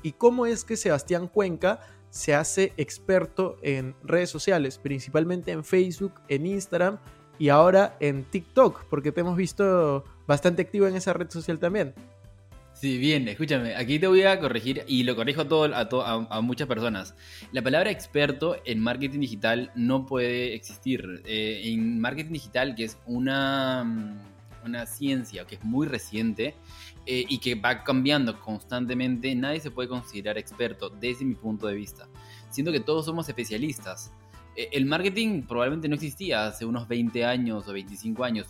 ¿Y 0.03 0.13
cómo 0.13 0.47
es 0.47 0.65
que 0.65 0.77
Sebastián 0.77 1.29
Cuenca 1.29 1.81
se 2.11 2.35
hace 2.35 2.73
experto 2.77 3.57
en 3.63 3.95
redes 4.05 4.31
sociales, 4.31 4.79
principalmente 4.79 5.51
en 5.51 5.65
Facebook, 5.65 6.15
en 6.29 6.47
Instagram 6.47 6.99
y 7.39 7.49
ahora 7.49 7.97
en 8.01 8.25
TikTok, 8.25 8.85
porque 8.85 9.11
te 9.11 9.23
hemos 9.23 9.37
visto 9.37 10.05
bastante 10.27 10.63
activo 10.63 10.87
en 10.87 10.95
esa 10.95 11.13
red 11.13 11.31
social 11.31 11.59
también. 11.59 11.95
Sí, 12.75 12.99
bien, 12.99 13.29
escúchame, 13.29 13.77
aquí 13.77 14.01
te 14.01 14.09
voy 14.09 14.23
a 14.23 14.39
corregir 14.41 14.85
y 14.89 15.05
lo 15.05 15.15
corrijo 15.15 15.43
a, 15.43 15.49
todo, 15.49 16.05
a, 16.05 16.41
muchas 16.41 16.67
personas. 16.67 17.15
La 17.53 17.63
palabra 17.63 17.91
experto 17.91 18.57
en 18.65 18.81
marketing 18.81 19.21
digital 19.21 19.71
no 19.77 20.05
puede 20.05 20.55
existir. 20.55 21.23
Eh, 21.25 21.63
en 21.65 22.01
marketing 22.01 22.33
digital, 22.33 22.75
que 22.75 22.85
es 22.85 22.99
una, 23.07 24.17
una 24.65 24.87
ciencia 24.87 25.47
que 25.47 25.55
es 25.55 25.65
muy 25.65 25.87
reciente, 25.87 26.57
eh, 27.07 27.25
y 27.29 27.39
que 27.39 27.55
va 27.55 27.85
cambiando 27.85 28.41
constantemente, 28.41 29.35
nadie 29.35 29.61
se 29.61 29.71
puede 29.71 29.89
considerar 29.89 30.39
experto 30.39 30.89
desde 30.89 31.25
mi 31.27 31.35
punto 31.35 31.67
de 31.67 31.75
vista. 31.75 32.09
Siento 32.49 32.73
que 32.73 32.81
todos 32.81 33.05
somos 33.05 33.29
especialistas. 33.29 34.11
Eh, 34.57 34.71
el 34.73 34.87
marketing 34.87 35.43
probablemente 35.43 35.87
no 35.89 35.97
existía 35.97 36.47
hace 36.47 36.65
unos 36.65 36.89
20 36.89 37.27
años 37.27 37.69
o 37.69 37.73
25 37.73 38.25
años, 38.25 38.49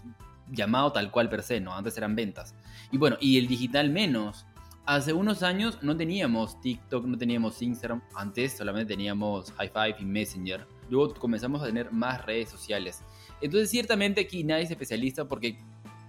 llamado 0.51 0.93
tal 0.93 1.11
cual 1.11 1.29
per 1.29 1.43
se, 1.43 1.61
¿no? 1.61 1.75
Antes 1.75 1.97
eran 1.97 2.15
ventas. 2.15 2.55
Y 2.93 2.99
bueno, 2.99 3.17
y 3.21 3.39
el 3.39 3.47
digital 3.47 3.91
menos. 3.91 4.47
Hace 4.87 5.15
unos 5.15 5.43
años 5.43 5.79
no 5.81 5.97
teníamos 5.97 6.61
TikTok, 6.61 7.07
no 7.07 7.17
teníamos 7.17 7.63
Instagram. 7.63 8.03
Antes 8.15 8.57
solamente 8.57 8.93
teníamos 8.93 9.51
High 9.53 9.71
Five 9.71 9.97
y 10.01 10.05
Messenger. 10.05 10.67
Luego 10.91 11.15
comenzamos 11.15 11.63
a 11.63 11.67
tener 11.67 11.91
más 11.91 12.25
redes 12.27 12.51
sociales. 12.51 13.03
Entonces, 13.41 13.71
ciertamente 13.71 14.21
aquí 14.21 14.45
nadie 14.45 14.65
es 14.65 14.71
especialista 14.71 15.25
porque 15.27 15.59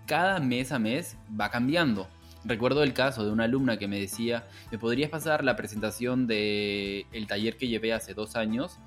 cada 0.06 0.40
mes 0.40 0.72
a 0.72 0.80
mes 0.80 1.18
va 1.40 1.50
cambiando. 1.50 2.08
Recuerdo 2.44 2.84
el 2.84 2.94
caso 2.94 3.26
de 3.26 3.32
una 3.32 3.46
alumna 3.46 3.78
que 3.78 3.88
me 3.88 4.00
decía, 4.00 4.48
¿me 4.72 4.78
podrías 4.78 5.10
pasar 5.10 5.44
la 5.44 5.56
presentación 5.56 6.28
del 6.28 7.06
el 7.12 7.28
taller 7.28 7.58
que 7.58 7.68
llevé 7.68 7.92
hace 7.92 8.14
dos 8.14 8.36
años? 8.36 8.78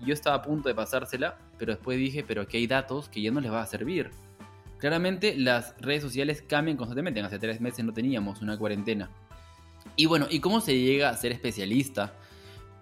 Yo 0.00 0.12
estaba 0.12 0.36
a 0.36 0.42
punto 0.42 0.68
de 0.68 0.74
pasársela, 0.74 1.38
pero 1.58 1.72
después 1.72 1.98
dije, 1.98 2.24
pero 2.26 2.42
aquí 2.42 2.56
hay 2.56 2.66
datos 2.66 3.08
que 3.08 3.22
ya 3.22 3.30
no 3.30 3.40
les 3.40 3.52
va 3.52 3.62
a 3.62 3.66
servir. 3.66 4.10
Claramente 4.80 5.36
las 5.36 5.74
redes 5.80 6.02
sociales 6.02 6.42
cambian 6.42 6.76
constantemente. 6.76 7.20
Hace 7.20 7.38
tres 7.38 7.60
meses 7.60 7.84
no 7.84 7.92
teníamos 7.92 8.40
una 8.40 8.58
cuarentena. 8.58 9.10
Y 9.94 10.06
bueno, 10.06 10.26
¿y 10.30 10.40
cómo 10.40 10.60
se 10.60 10.78
llega 10.78 11.10
a 11.10 11.16
ser 11.16 11.32
especialista? 11.32 12.14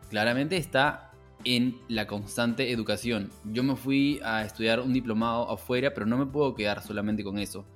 Claramente 0.09 0.57
está 0.57 1.13
en 1.45 1.77
la 1.89 2.07
constante 2.07 2.71
educación. 2.71 3.31
Yo 3.45 3.63
me 3.63 3.77
fui 3.77 4.21
a 4.25 4.45
estudiar 4.45 4.81
un 4.81 4.93
diplomado 4.93 5.51
afuera, 5.51 5.93
pero 5.93 6.07
no 6.07 6.17
me 6.17 6.27
puedo 6.27 6.55
quedar 6.55 6.83
solamente 6.83 7.25
con 7.25 7.39
eso. 7.39 7.67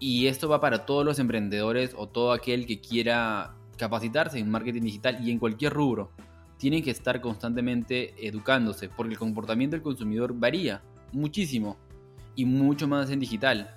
Y 0.00 0.26
esto 0.26 0.48
va 0.48 0.60
para 0.60 0.86
todos 0.86 1.04
los 1.04 1.18
emprendedores 1.18 1.94
o 1.96 2.08
todo 2.08 2.32
aquel 2.32 2.66
que 2.66 2.80
quiera 2.80 3.54
capacitarse 3.76 4.38
en 4.38 4.50
marketing 4.50 4.82
digital 4.82 5.18
y 5.22 5.30
en 5.30 5.38
cualquier 5.38 5.72
rubro. 5.72 6.10
Tienen 6.56 6.82
que 6.82 6.90
estar 6.90 7.20
constantemente 7.20 8.14
educándose 8.26 8.88
porque 8.88 9.12
el 9.12 9.18
comportamiento 9.18 9.76
del 9.76 9.82
consumidor 9.82 10.34
varía 10.34 10.82
muchísimo. 11.12 11.76
Y 12.38 12.44
mucho 12.44 12.86
más 12.86 13.10
en 13.10 13.18
digital, 13.18 13.74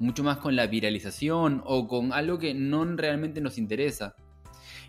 mucho 0.00 0.24
más 0.24 0.38
con 0.38 0.56
la 0.56 0.66
viralización 0.66 1.62
o 1.64 1.86
con 1.86 2.12
algo 2.12 2.40
que 2.40 2.54
no 2.54 2.84
realmente 2.84 3.40
nos 3.40 3.56
interesa. 3.56 4.16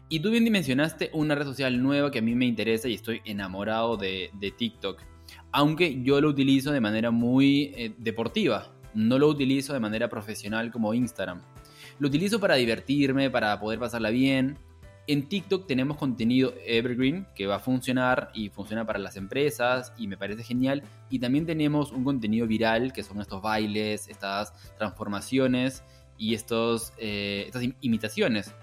Y 0.09 0.21
tú 0.21 0.31
bien 0.31 0.51
mencionaste 0.51 1.11
una 1.13 1.35
red 1.35 1.45
social 1.45 1.83
nueva 1.83 2.09
que 2.09 2.17
a 2.17 2.23
mí 2.23 2.33
me 2.33 2.47
interesa 2.47 2.87
y 2.87 2.95
estoy 2.95 3.21
enamorado 3.23 3.95
de, 3.95 4.31
TikTok. 4.57 5.03
Aunque 5.51 6.01
yo 6.01 6.19
lo 6.19 6.29
utilizo 6.29 6.71
de 6.71 6.81
manera 6.81 7.11
muy 7.11 7.71
eh, 7.75 7.93
deportiva, 7.99 8.73
no 8.95 9.19
lo 9.19 9.27
utilizo 9.27 9.73
de 9.73 9.79
manera 9.79 10.09
profesional 10.09 10.71
como 10.71 10.95
Instagram. 10.95 11.41
Lo 11.99 12.07
utilizo 12.07 12.39
para 12.39 12.55
divertirme, 12.55 13.29
para 13.29 13.59
poder 13.59 13.77
pasarla 13.77 14.09
bien. 14.09 14.57
En 15.07 15.27
TikTok 15.27 15.67
tenemos 15.67 15.97
contenido 15.97 16.53
evergreen 16.65 17.27
que 17.35 17.47
va 17.47 17.55
a 17.55 17.59
funcionar 17.59 18.31
y 18.33 18.49
funciona 18.49 18.85
para 18.85 18.99
las 18.99 19.17
empresas 19.17 19.93
y 19.97 20.07
me 20.07 20.17
parece 20.17 20.43
genial. 20.43 20.83
Y 21.09 21.19
también 21.19 21.45
tenemos 21.45 21.91
un 21.91 22.03
contenido 22.03 22.47
viral 22.47 22.93
que 22.93 23.03
son 23.03 23.19
estos 23.19 23.41
bailes, 23.41 24.07
estas 24.07 24.53
transformaciones 24.77 25.83
y 26.17 26.35
estos, 26.35 26.93
eh, 26.97 27.43
estas 27.47 27.63
imitaciones 27.81 28.53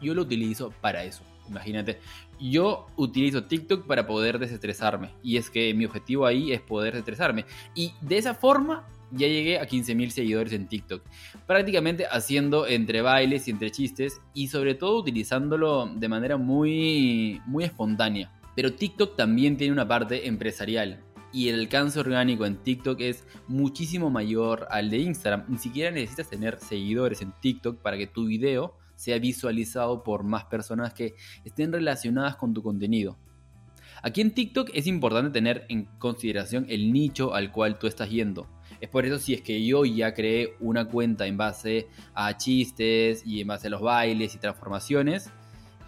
yo 0.00 0.14
lo 0.14 0.22
utilizo 0.22 0.72
para 0.80 1.04
eso. 1.04 1.22
Imagínate, 1.48 1.98
yo 2.38 2.86
utilizo 2.96 3.44
TikTok 3.44 3.86
para 3.86 4.06
poder 4.06 4.38
desestresarme. 4.38 5.10
Y 5.22 5.36
es 5.38 5.50
que 5.50 5.72
mi 5.74 5.86
objetivo 5.86 6.26
ahí 6.26 6.52
es 6.52 6.60
poder 6.60 6.92
desestresarme. 6.92 7.46
Y 7.74 7.94
de 8.00 8.18
esa 8.18 8.34
forma 8.34 8.86
ya 9.10 9.26
llegué 9.26 9.58
a 9.58 9.66
15.000 9.66 10.10
seguidores 10.10 10.52
en 10.52 10.68
TikTok. 10.68 11.02
Prácticamente 11.46 12.06
haciendo 12.10 12.66
entre 12.66 13.02
bailes 13.02 13.48
y 13.48 13.50
entre 13.50 13.70
chistes. 13.70 14.20
Y 14.34 14.48
sobre 14.48 14.74
todo 14.74 14.98
utilizándolo 14.98 15.86
de 15.86 16.08
manera 16.08 16.36
muy, 16.36 17.40
muy 17.46 17.64
espontánea. 17.64 18.32
Pero 18.54 18.74
TikTok 18.74 19.16
también 19.16 19.56
tiene 19.56 19.72
una 19.72 19.88
parte 19.88 20.26
empresarial. 20.26 21.00
Y 21.32 21.48
el 21.48 21.60
alcance 21.60 22.00
orgánico 22.00 22.46
en 22.46 22.56
TikTok 22.56 23.00
es 23.00 23.24
muchísimo 23.46 24.10
mayor 24.10 24.66
al 24.70 24.90
de 24.90 24.98
Instagram. 24.98 25.44
Ni 25.48 25.58
siquiera 25.58 25.90
necesitas 25.90 26.30
tener 26.30 26.58
seguidores 26.58 27.20
en 27.22 27.32
TikTok 27.40 27.80
para 27.82 27.98
que 27.98 28.06
tu 28.06 28.26
video 28.26 28.74
sea 28.94 29.18
visualizado 29.18 30.02
por 30.02 30.24
más 30.24 30.46
personas 30.46 30.92
que 30.92 31.14
estén 31.44 31.72
relacionadas 31.72 32.36
con 32.36 32.52
tu 32.52 32.62
contenido. 32.62 33.16
Aquí 34.02 34.20
en 34.20 34.32
TikTok 34.32 34.70
es 34.74 34.86
importante 34.86 35.30
tener 35.30 35.66
en 35.68 35.84
consideración 35.98 36.66
el 36.68 36.92
nicho 36.92 37.34
al 37.34 37.52
cual 37.52 37.78
tú 37.78 37.86
estás 37.86 38.10
yendo. 38.10 38.48
Es 38.80 38.88
por 38.88 39.04
eso 39.04 39.18
si 39.18 39.34
es 39.34 39.40
que 39.40 39.64
yo 39.64 39.84
ya 39.84 40.14
creé 40.14 40.54
una 40.60 40.86
cuenta 40.86 41.26
en 41.26 41.36
base 41.36 41.88
a 42.14 42.36
chistes 42.36 43.22
y 43.26 43.40
en 43.40 43.48
base 43.48 43.66
a 43.66 43.70
los 43.70 43.80
bailes 43.80 44.34
y 44.34 44.38
transformaciones, 44.38 45.30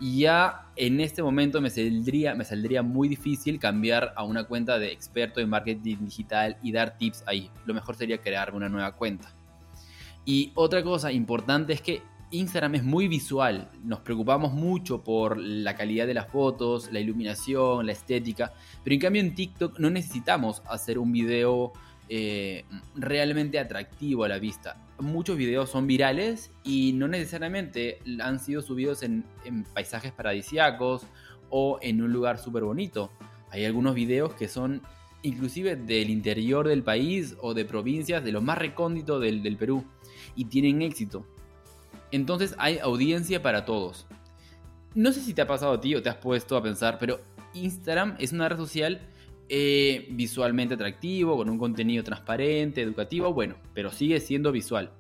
ya 0.00 0.66
en 0.76 1.00
este 1.00 1.23
momento 1.23 1.61
me 1.61 1.68
saldría, 1.68 2.35
me 2.35 2.44
saldría 2.44 2.82
muy 2.82 3.09
difícil 3.09 3.59
cambiar 3.59 4.14
a 4.16 4.25
una 4.25 4.44
cuenta 4.44 4.78
de 4.78 4.92
experto 4.92 5.40
en 5.40 5.50
marketing 5.50 5.99
digital 6.00 6.56
y 6.62 6.73
dar 6.73 6.97
tips 6.97 7.23
ahí. 7.26 7.50
Lo 7.66 7.75
mejor 7.75 7.97
sería 7.97 8.18
crearme 8.18 8.56
una 8.56 8.68
nueva 8.68 8.92
cuenta. 8.92 9.32
Y 10.25 10.52
otra 10.54 10.82
cosa 10.82 11.12
importante 11.12 11.75
es 11.75 11.82
que 11.82 12.02
Instagram 12.30 12.76
es 12.76 12.85
muy 12.85 13.09
visual, 13.09 13.68
nos 13.82 14.00
preocupamos 14.00 14.52
mucho 14.52 15.02
por 15.02 15.37
la 15.37 15.75
calidad 15.75 16.06
de 16.06 16.14
las 16.14 16.28
fotos, 16.28 16.90
la 16.92 17.00
iluminación, 17.00 17.87
la 17.87 17.92
estética, 17.92 18.52
pero 18.85 18.94
en 18.94 19.00
cambio 19.00 19.20
en 19.20 19.35
TikTok 19.35 19.80
no 19.80 19.90
necesitamos 19.90 20.62
hacer 20.68 20.99
un 20.99 21.11
video 21.11 21.73
eh, 22.12 22.64
realmente 22.97 23.61
atractivo 23.61 24.25
a 24.25 24.29
la 24.29 24.40
vista. 24.40 24.85
Muchos 24.99 25.37
videos 25.37 25.71
son 25.71 25.87
virales 25.87 26.50
y 26.64 26.93
no 26.95 27.07
necesariamente 27.07 28.00
han 28.21 28.40
sido 28.40 28.62
subidos 28.62 29.05
en, 29.05 29.25
paisajes 29.73 30.11
paradisíacos 30.11 31.07
o 31.50 31.79
en 31.81 32.02
un 32.02 32.12
lugar 32.12 32.38
súper 32.38 32.64
bonito. 32.64 33.12
Hay 33.50 33.64
algunos 33.64 33.95
videos 33.95 34.35
que 34.35 34.49
son 34.49 34.83
inclusive 35.23 35.76
del 35.76 36.11
interior 36.11 36.67
del 36.67 36.83
país 36.83 37.37
o 37.40 37.55
de 37.55 37.64
provincias 37.64 38.25
de 38.25 38.33
lo 38.33 38.40
más 38.40 38.59
recóndito 38.59 39.21
del 39.21 39.57
Perú 39.57 39.85
y 40.35 40.47
tienen 40.47 40.83
éxito. 40.83 41.25
Entonces 42.11 42.57
hay 42.59 42.79
audiencia 42.79 43.40
para 43.40 43.64
todos. 43.64 44.09
No 44.97 45.12
sé 45.12 45.21
si 45.21 45.33
te 45.33 45.43
ha 45.43 45.47
pasado 45.47 45.75
a 45.75 45.81
ti 45.81 45.95
o 45.95 46.02
te 46.02 46.09
has 46.09 46.17
puesto 46.17 46.57
a 46.57 46.62
pensar, 46.64 46.99
pero 46.99 47.21
Instagram 47.55 48.17
es 48.19 48.33
una 48.33 48.49
red 48.49 48.57
social 48.57 49.00
eh, 49.52 50.07
visualmente 50.12 50.75
atractivo, 50.75 51.37
con 51.37 51.50
un 51.50 51.59
contenido 51.59 52.04
transparente, 52.04 52.83
educativo, 52.83 53.35
bueno, 53.35 53.57
pero 53.75 53.90
sigue 53.90 54.21
siendo 54.21 54.52
visual. 54.52 54.92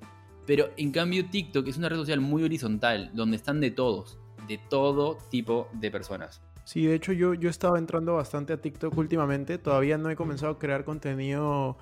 Pero 0.44 0.70
en 0.76 0.90
cambio 0.90 1.24
TikTok 1.30 1.68
es 1.68 1.76
una 1.76 1.88
red 1.88 1.98
social 1.98 2.20
muy 2.20 2.42
horizontal, 2.42 3.12
donde 3.14 3.36
están 3.36 3.60
de 3.60 3.70
todos, 3.70 4.18
de 4.48 4.58
todo 4.68 5.18
tipo 5.30 5.68
de 5.74 5.92
personas. 5.92 6.42
Sí, 6.64 6.84
de 6.84 6.96
hecho 6.96 7.12
yo, 7.12 7.34
yo 7.34 7.48
estaba 7.48 7.78
entrando 7.78 8.14
bastante 8.14 8.52
a 8.52 8.60
TikTok 8.60 8.98
últimamente, 8.98 9.56
todavía 9.56 9.98
no 9.98 10.10
he 10.10 10.16
comenzado 10.16 10.52
a 10.54 10.58
crear 10.58 10.84
contenido 10.84 11.76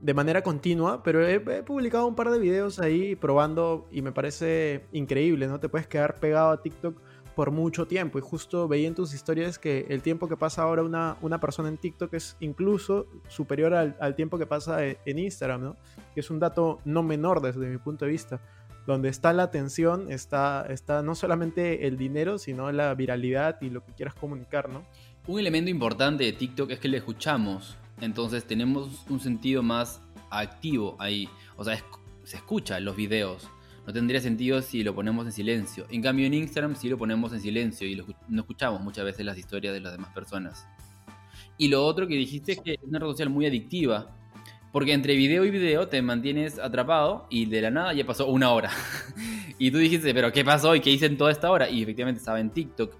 de 0.00 0.12
manera 0.12 0.42
continua, 0.42 1.04
pero 1.04 1.24
he, 1.24 1.38
publicado 1.62 2.08
un 2.08 2.16
par 2.16 2.30
de 2.30 2.40
videos 2.40 2.80
ahí 2.80 3.14
probando 3.14 3.86
y 3.92 4.02
me 4.02 4.10
parece 4.10 4.84
increíble, 4.90 5.46
¿no? 5.46 5.60
Te 5.60 5.68
puedes 5.68 5.86
quedar 5.86 6.16
pegado 6.16 6.50
a 6.50 6.60
TikTok 6.60 7.00
por 7.40 7.52
mucho 7.52 7.86
tiempo 7.86 8.18
y 8.18 8.20
justo 8.20 8.68
veía 8.68 8.86
en 8.86 8.94
tus 8.94 9.14
historias 9.14 9.58
que 9.58 9.86
el 9.88 10.02
tiempo 10.02 10.28
que 10.28 10.36
pasa 10.36 10.60
ahora 10.60 10.82
una, 10.82 11.16
una 11.22 11.40
persona 11.40 11.70
en 11.70 11.78
TikTok 11.78 12.12
es 12.12 12.36
incluso 12.40 13.06
superior 13.28 13.72
al, 13.72 14.14
tiempo 14.14 14.36
que 14.36 14.44
pasa 14.44 14.84
e, 14.84 14.98
en, 15.06 15.18
Instagram, 15.18 15.62
¿no? 15.62 15.76
Que 16.12 16.20
es 16.20 16.28
un 16.28 16.38
dato 16.38 16.80
no 16.84 17.02
menor 17.02 17.40
desde 17.40 17.66
mi 17.66 17.78
punto 17.78 18.04
de 18.04 18.10
vista. 18.10 18.42
Donde 18.86 19.08
está 19.08 19.32
la 19.32 19.44
atención, 19.44 20.12
está, 20.12 20.66
está 20.68 21.00
no 21.00 21.14
solamente 21.14 21.86
el 21.86 21.96
dinero, 21.96 22.36
sino 22.36 22.70
la 22.72 22.94
viralidad 22.94 23.56
y 23.62 23.70
lo 23.70 23.86
que 23.86 23.94
quieras 23.94 24.14
comunicar, 24.14 24.68
¿no? 24.68 24.82
Un 25.26 25.40
elemento 25.40 25.70
importante 25.70 26.24
de 26.24 26.34
TikTok 26.34 26.72
es 26.72 26.78
que 26.78 26.88
le 26.88 26.98
escuchamos 26.98 27.78
entonces 28.02 28.44
tenemos 28.44 29.04
un 29.08 29.20
sentido 29.20 29.62
más 29.62 30.02
activo 30.30 30.94
ahí. 30.98 31.26
O 31.56 31.64
sea, 31.64 31.82
se 32.24 32.36
escucha 32.36 32.80
los 32.80 32.96
videos. 32.96 33.48
No 33.90 33.94
tendría 33.94 34.20
sentido 34.20 34.62
si 34.62 34.84
lo 34.84 34.94
ponemos 34.94 35.26
en 35.26 35.32
silencio. 35.32 35.84
En 35.90 36.00
cambio 36.00 36.24
en 36.24 36.32
Instagram 36.32 36.76
sí 36.76 36.88
lo 36.88 36.96
ponemos 36.96 37.32
en 37.32 37.40
silencio 37.40 37.88
y 37.88 38.00
no 38.28 38.40
escuchamos 38.42 38.80
muchas 38.80 39.04
veces 39.04 39.26
las 39.26 39.36
historias 39.36 39.74
de 39.74 39.80
las 39.80 39.90
demás 39.90 40.12
personas. 40.12 40.64
Y 41.58 41.66
lo 41.66 41.84
otro 41.84 42.06
que 42.06 42.14
dijiste 42.14 42.52
es 42.52 42.60
que 42.60 42.74
es 42.74 42.78
una 42.84 43.00
red 43.00 43.08
social 43.08 43.30
muy 43.30 43.46
adictiva. 43.46 44.16
Porque 44.70 44.92
entre 44.92 45.16
video 45.16 45.44
y 45.44 45.50
video 45.50 45.88
te 45.88 46.00
mantienes 46.02 46.60
atrapado 46.60 47.26
y 47.30 47.46
de 47.46 47.62
la 47.62 47.72
nada 47.72 47.92
ya 47.92 48.06
pasó 48.06 48.28
una 48.28 48.52
hora. 48.52 48.70
y 49.58 49.72
tú 49.72 49.78
dijiste, 49.78 50.14
pero 50.14 50.30
¿qué 50.30 50.44
pasó 50.44 50.76
y 50.76 50.80
qué 50.80 50.90
hice 50.90 51.06
en 51.06 51.16
toda 51.16 51.32
esta 51.32 51.50
hora? 51.50 51.68
Y 51.68 51.82
efectivamente 51.82 52.20
estaba 52.20 52.38
en 52.38 52.50
TikTok. 52.50 52.94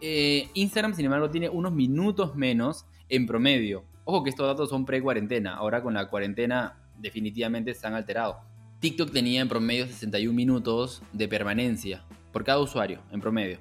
Eh, 0.00 0.48
Instagram, 0.54 0.94
sin 0.94 1.06
embargo, 1.06 1.28
tiene 1.28 1.48
unos 1.48 1.72
minutos 1.72 2.36
menos 2.36 2.86
en 3.08 3.26
promedio. 3.26 3.82
Ojo 4.04 4.22
que 4.22 4.30
estos 4.30 4.46
datos 4.46 4.70
son 4.70 4.86
pre-cuarentena, 4.86 5.56
ahora 5.56 5.82
con 5.82 5.94
la 5.94 6.08
cuarentena 6.08 6.78
definitivamente 7.00 7.74
se 7.74 7.84
han 7.84 7.94
alterado. 7.94 8.54
TikTok 8.80 9.10
tenía 9.10 9.40
en 9.40 9.48
promedio 9.48 9.86
61 9.86 10.34
minutos 10.34 11.02
de 11.12 11.28
permanencia 11.28 12.04
por 12.32 12.44
cada 12.44 12.60
usuario, 12.60 13.00
en 13.10 13.20
promedio. 13.20 13.58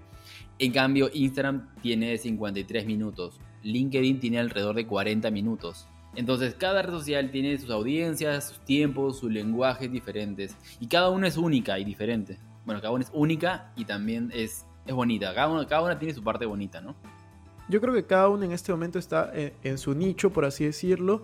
En 0.59 0.71
cambio, 0.71 1.09
Instagram 1.13 1.69
tiene 1.81 2.17
53 2.17 2.85
minutos. 2.85 3.39
LinkedIn 3.63 4.19
tiene 4.19 4.39
alrededor 4.39 4.75
de 4.75 4.85
40 4.85 5.31
minutos. 5.31 5.87
Entonces, 6.15 6.55
cada 6.55 6.81
red 6.81 6.93
social 6.93 7.31
tiene 7.31 7.57
sus 7.57 7.69
audiencias, 7.69 8.49
sus 8.49 8.59
tiempos, 8.59 9.19
sus 9.19 9.31
lenguajes 9.31 9.91
diferentes. 9.91 10.55
Y 10.79 10.87
cada 10.87 11.09
una 11.09 11.27
es 11.27 11.37
única 11.37 11.77
y 11.79 11.83
diferente. 11.83 12.37
Bueno, 12.65 12.81
cada 12.81 12.93
una 12.93 13.03
es 13.03 13.11
única 13.13 13.71
y 13.75 13.85
también 13.85 14.31
es, 14.33 14.65
es 14.85 14.93
bonita. 14.93 15.33
Cada 15.33 15.49
una, 15.49 15.67
cada 15.67 15.83
una 15.83 15.99
tiene 15.99 16.13
su 16.13 16.23
parte 16.23 16.45
bonita, 16.45 16.81
¿no? 16.81 16.95
Yo 17.67 17.81
creo 17.81 17.93
que 17.93 18.05
cada 18.05 18.29
uno 18.29 18.43
en 18.43 18.51
este 18.51 18.71
momento 18.71 18.99
está 18.99 19.31
en, 19.33 19.77
su 19.77 19.95
nicho, 19.95 20.31
por 20.31 20.45
así 20.45 20.65
decirlo, 20.65 21.23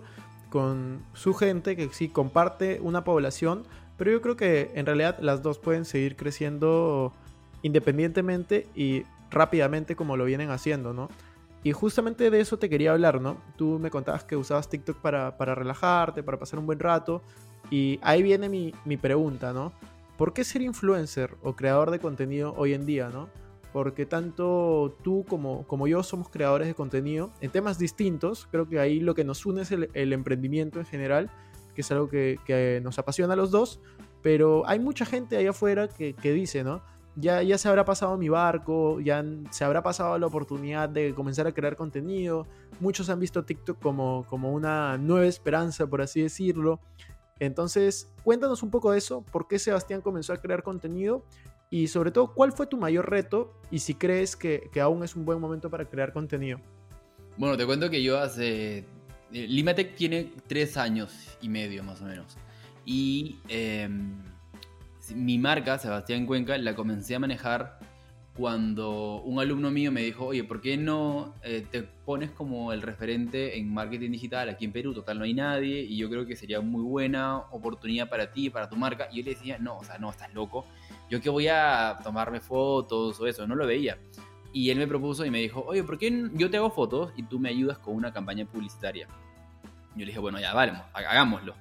con 0.50 1.02
su 1.14 1.34
gente 1.34 1.76
que 1.76 1.88
sí 1.90 2.08
comparte 2.08 2.80
una 2.80 3.04
población, 3.04 3.64
pero 4.02 4.10
yo 4.10 4.20
creo 4.20 4.34
que 4.34 4.72
en 4.74 4.84
realidad 4.84 5.18
las 5.20 5.42
dos 5.42 5.60
pueden 5.60 5.84
seguir 5.84 6.16
creciendo 6.16 7.12
independientemente 7.62 8.66
y 8.74 9.04
rápidamente 9.30 9.94
como 9.94 10.16
lo 10.16 10.24
vienen 10.24 10.50
haciendo, 10.50 10.92
¿no? 10.92 11.08
Y 11.62 11.70
justamente 11.70 12.28
de 12.28 12.40
eso 12.40 12.58
te 12.58 12.68
quería 12.68 12.90
hablar, 12.90 13.20
¿no? 13.20 13.36
Tú 13.56 13.78
me 13.78 13.90
contabas 13.90 14.24
que 14.24 14.36
usabas 14.36 14.68
TikTok 14.68 14.96
para, 14.96 15.36
para 15.36 15.54
relajarte, 15.54 16.24
para 16.24 16.36
pasar 16.36 16.58
un 16.58 16.66
buen 16.66 16.80
rato, 16.80 17.22
y 17.70 18.00
ahí 18.02 18.24
viene 18.24 18.48
mi, 18.48 18.74
mi 18.84 18.96
pregunta, 18.96 19.52
¿no? 19.52 19.72
¿Por 20.18 20.32
qué 20.32 20.42
ser 20.42 20.62
influencer 20.62 21.36
o 21.40 21.54
creador 21.54 21.92
de 21.92 22.00
contenido 22.00 22.54
hoy 22.56 22.74
en 22.74 22.84
día, 22.86 23.08
¿no? 23.08 23.28
porque 23.72 24.04
tanto 24.04 24.96
tú 25.02 25.24
como, 25.28 25.66
como 25.66 25.86
yo 25.86 26.02
somos 26.02 26.28
creadores 26.28 26.68
de 26.68 26.74
contenido 26.74 27.32
en 27.40 27.50
temas 27.50 27.78
distintos. 27.78 28.46
Creo 28.50 28.68
que 28.68 28.78
ahí 28.78 29.00
lo 29.00 29.14
que 29.14 29.24
nos 29.24 29.46
une 29.46 29.62
es 29.62 29.72
el, 29.72 30.12
emprendimiento 30.12 30.78
en 30.78 30.84
general, 30.84 31.30
que 31.74 31.80
es 31.82 31.90
algo 31.90 32.08
que, 32.08 32.80
nos 32.82 32.98
apasiona 32.98 33.34
a 33.34 33.36
los 33.36 33.50
dos, 33.50 33.80
pero 34.22 34.66
hay 34.66 34.78
mucha 34.78 35.04
gente 35.04 35.36
ahí 35.36 35.46
afuera 35.46 35.88
que, 35.88 36.14
dice, 36.22 36.64
¿no? 36.64 36.82
Ya, 37.14 37.42
ya 37.42 37.58
se 37.58 37.68
habrá 37.68 37.84
pasado 37.84 38.16
mi 38.16 38.30
barco, 38.30 38.98
ya 39.00 39.22
se 39.50 39.64
habrá 39.64 39.82
pasado 39.82 40.18
la 40.18 40.26
oportunidad 40.26 40.88
de 40.88 41.14
comenzar 41.14 41.46
a 41.46 41.52
crear 41.52 41.76
contenido. 41.76 42.46
Muchos 42.80 43.10
han 43.10 43.20
visto 43.20 43.44
TikTok 43.44 43.78
como, 43.80 44.24
como 44.30 44.52
una 44.52 44.96
nueva 44.96 45.26
esperanza, 45.26 45.86
por 45.86 46.00
así 46.00 46.22
decirlo. 46.22 46.80
Entonces, 47.38 48.08
cuéntanos 48.24 48.62
un 48.62 48.70
poco 48.70 48.92
de 48.92 48.98
eso, 48.98 49.24
por 49.30 49.48
qué 49.48 49.58
Sebastián 49.58 50.00
comenzó 50.00 50.32
a 50.32 50.38
crear 50.38 50.62
contenido 50.62 51.24
y 51.72 51.88
sobre 51.88 52.10
todo, 52.10 52.34
¿cuál 52.34 52.52
fue 52.52 52.66
tu 52.66 52.76
mayor 52.76 53.08
reto 53.08 53.54
y 53.70 53.78
si 53.78 53.94
crees 53.94 54.36
que, 54.36 54.70
aún 54.78 55.02
es 55.02 55.16
un 55.16 55.24
buen 55.24 55.40
momento 55.40 55.70
para 55.70 55.86
crear 55.86 56.12
contenido? 56.12 56.60
Bueno, 57.38 57.56
te 57.56 57.64
cuento 57.64 57.88
que 57.88 58.02
yo 58.02 58.18
hace... 58.18 58.84
Eh, 59.32 59.46
Limatec 59.48 59.94
tiene 59.96 60.30
tres 60.46 60.76
años 60.76 61.36
y 61.40 61.48
medio 61.48 61.82
más 61.82 62.00
o 62.02 62.04
menos. 62.04 62.36
Y 62.84 63.36
em, 63.48 64.22
mi 65.14 65.38
marca, 65.38 65.78
Sebastián 65.78 66.26
Cuenca, 66.26 66.56
la 66.58 66.74
comencé 66.74 67.14
a 67.14 67.18
manejar 67.18 67.78
cuando 68.36 69.20
un 69.22 69.40
alumno 69.40 69.70
mío 69.70 69.92
me 69.92 70.02
dijo, 70.02 70.26
oye, 70.26 70.42
¿por 70.42 70.62
qué 70.62 70.76
no 70.76 71.34
eh, 71.42 71.66
te 71.70 71.82
pones 71.82 72.30
como 72.30 72.72
el 72.72 72.80
referente 72.80 73.58
en 73.58 73.72
marketing 73.72 74.10
digital 74.10 74.48
aquí 74.48 74.64
en 74.64 74.72
Perú? 74.72 74.94
Total, 74.94 75.18
no 75.18 75.24
hay 75.24 75.34
nadie 75.34 75.82
y 75.82 75.98
yo 75.98 76.08
creo 76.08 76.24
que 76.26 76.34
sería 76.34 76.60
muy 76.60 76.82
buena 76.82 77.38
oportunidad 77.50 78.08
para 78.08 78.32
ti, 78.32 78.48
para 78.48 78.68
tu 78.68 78.76
marca. 78.76 79.08
Y 79.12 79.18
yo 79.18 79.24
le 79.24 79.34
decía, 79.34 79.58
no, 79.58 79.78
o 79.78 79.84
sea, 79.84 79.98
no, 79.98 80.10
estás 80.10 80.32
loco. 80.32 80.64
Yo 81.10 81.20
que 81.20 81.28
voy 81.28 81.48
a 81.48 81.98
tomarme 82.02 82.40
fotos 82.40 83.20
o 83.20 83.26
eso, 83.26 83.46
no 83.46 83.54
lo 83.54 83.66
veía. 83.66 83.98
Y 84.52 84.70
él 84.70 84.78
me 84.78 84.86
propuso 84.86 85.24
y 85.24 85.30
me 85.30 85.38
dijo, 85.38 85.64
oye, 85.66 85.82
¿por 85.82 85.98
qué 85.98 86.30
yo 86.34 86.50
te 86.50 86.58
hago 86.58 86.70
fotos 86.70 87.12
y 87.16 87.22
tú 87.22 87.38
me 87.38 87.48
ayudas 87.48 87.78
con 87.78 87.94
una 87.94 88.12
campaña 88.12 88.44
publicitaria? 88.44 89.08
Yo 89.94 90.00
le 90.00 90.06
dije, 90.06 90.18
bueno, 90.18 90.38
ya, 90.40 90.52
vale, 90.52 90.72
hagámoslo. 90.92 91.54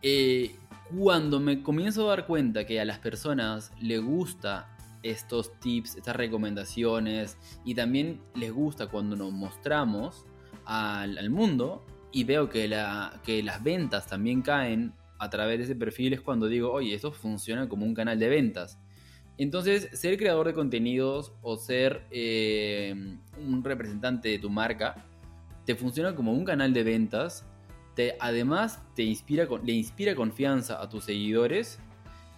Eh, 0.00 0.56
cuando 0.96 1.40
me 1.40 1.62
comienzo 1.62 2.06
a 2.06 2.16
dar 2.16 2.26
cuenta 2.26 2.66
que 2.66 2.80
a 2.80 2.84
las 2.84 2.98
personas 2.98 3.72
les 3.80 4.02
gusta 4.02 4.68
estos 5.02 5.58
tips, 5.60 5.96
estas 5.96 6.16
recomendaciones 6.16 7.36
y 7.64 7.74
también 7.74 8.20
les 8.34 8.52
gusta 8.52 8.86
cuando 8.86 9.16
nos 9.16 9.32
mostramos 9.32 10.24
al, 10.64 11.30
mundo 11.30 11.84
y 12.12 12.24
veo 12.24 12.48
que, 12.48 12.68
que 13.24 13.42
las 13.42 13.62
ventas 13.62 14.06
también 14.06 14.42
caen 14.42 14.92
a 15.18 15.30
través 15.30 15.58
de 15.58 15.64
ese 15.64 15.76
perfil 15.76 16.12
es 16.12 16.20
cuando 16.20 16.46
digo, 16.46 16.72
oye, 16.72 16.94
esto 16.94 17.12
funciona 17.12 17.68
como 17.68 17.86
un 17.86 17.94
canal 17.94 18.18
de 18.18 18.28
ventas. 18.28 18.78
Entonces, 19.38 19.88
ser 19.92 20.18
creador 20.18 20.46
de 20.46 20.54
contenidos 20.54 21.32
o 21.42 21.56
ser 21.56 22.06
eh, 22.10 23.16
un 23.38 23.64
representante 23.64 24.28
de 24.28 24.38
tu 24.38 24.50
marca 24.50 25.04
te 25.64 25.74
funciona 25.74 26.14
como 26.14 26.32
un 26.32 26.44
canal 26.44 26.72
de 26.72 26.82
ventas. 26.82 27.46
Te, 27.94 28.16
además, 28.20 28.80
te 28.94 29.02
inspira, 29.02 29.46
le 29.64 29.72
inspira 29.72 30.14
confianza 30.14 30.80
a 30.80 30.88
tus 30.88 31.04
seguidores 31.04 31.78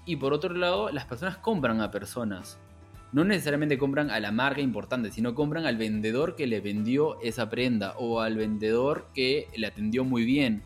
y 0.07 0.17
por 0.17 0.33
otro 0.33 0.55
lado, 0.55 0.91
las 0.91 1.07
personas 1.07 1.39
compran 1.39 1.81
a 1.81 1.91
personas. 1.91 2.59
No 3.13 3.25
necesariamente 3.25 3.79
compran 3.79 4.11
a 4.11 4.21
la 4.21 4.33
marca 4.33 4.61
importante, 4.61 5.11
sino 5.11 5.35
compran 5.35 5.67
al 5.67 5.77
vendedor 5.77 6.35
que 6.35 6.47
le 6.47 6.61
vendió 6.61 7.21
esa 7.23 7.49
prenda 7.49 7.95
o 7.97 8.21
al 8.21 8.37
vendedor 8.37 9.07
que 9.15 9.49
le 9.57 9.67
atendió 9.67 10.05
muy 10.05 10.25
bien. 10.25 10.63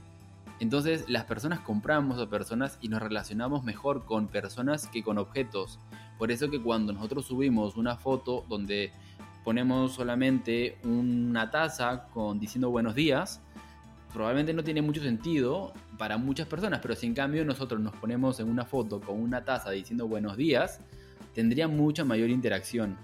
Entonces 0.61 1.08
las 1.08 1.25
personas 1.25 1.61
compramos 1.61 2.18
a 2.18 2.28
personas 2.28 2.78
y 2.80 2.88
nos 2.88 3.00
relacionamos 3.00 3.62
mejor 3.64 4.04
con 4.06 4.26
personas 4.26 4.88
que 4.88 5.02
con 5.02 5.18
objetos. 5.18 5.78
Por 6.18 6.32
eso 6.32 6.50
que 6.50 6.60
cuando 6.60 6.92
nosotros 6.92 7.26
subimos 7.26 7.76
una 7.76 7.96
foto 7.96 8.44
donde 8.48 8.92
ponemos 9.44 9.94
solamente 9.94 10.76
una 10.82 11.50
taza 11.50 12.08
con 12.12 12.40
diciendo 12.40 12.70
buenos 12.70 12.94
días, 12.94 13.40
probablemente 14.12 14.52
no 14.52 14.64
tiene 14.64 14.82
mucho 14.82 15.00
sentido 15.00 15.72
para 15.96 16.18
muchas 16.18 16.48
personas, 16.48 16.80
pero 16.80 16.96
si 16.96 17.06
en 17.06 17.14
cambio 17.14 17.44
nosotros 17.44 17.80
nos 17.80 17.94
ponemos 17.94 18.40
en 18.40 18.48
una 18.48 18.64
foto 18.64 19.00
con 19.00 19.20
una 19.20 19.44
taza 19.44 19.70
diciendo 19.70 20.08
buenos 20.08 20.37
días, 20.37 20.80
tendría 21.34 21.68
mucha 21.68 22.04
mayor 22.04 22.30
interacción. 22.30 22.96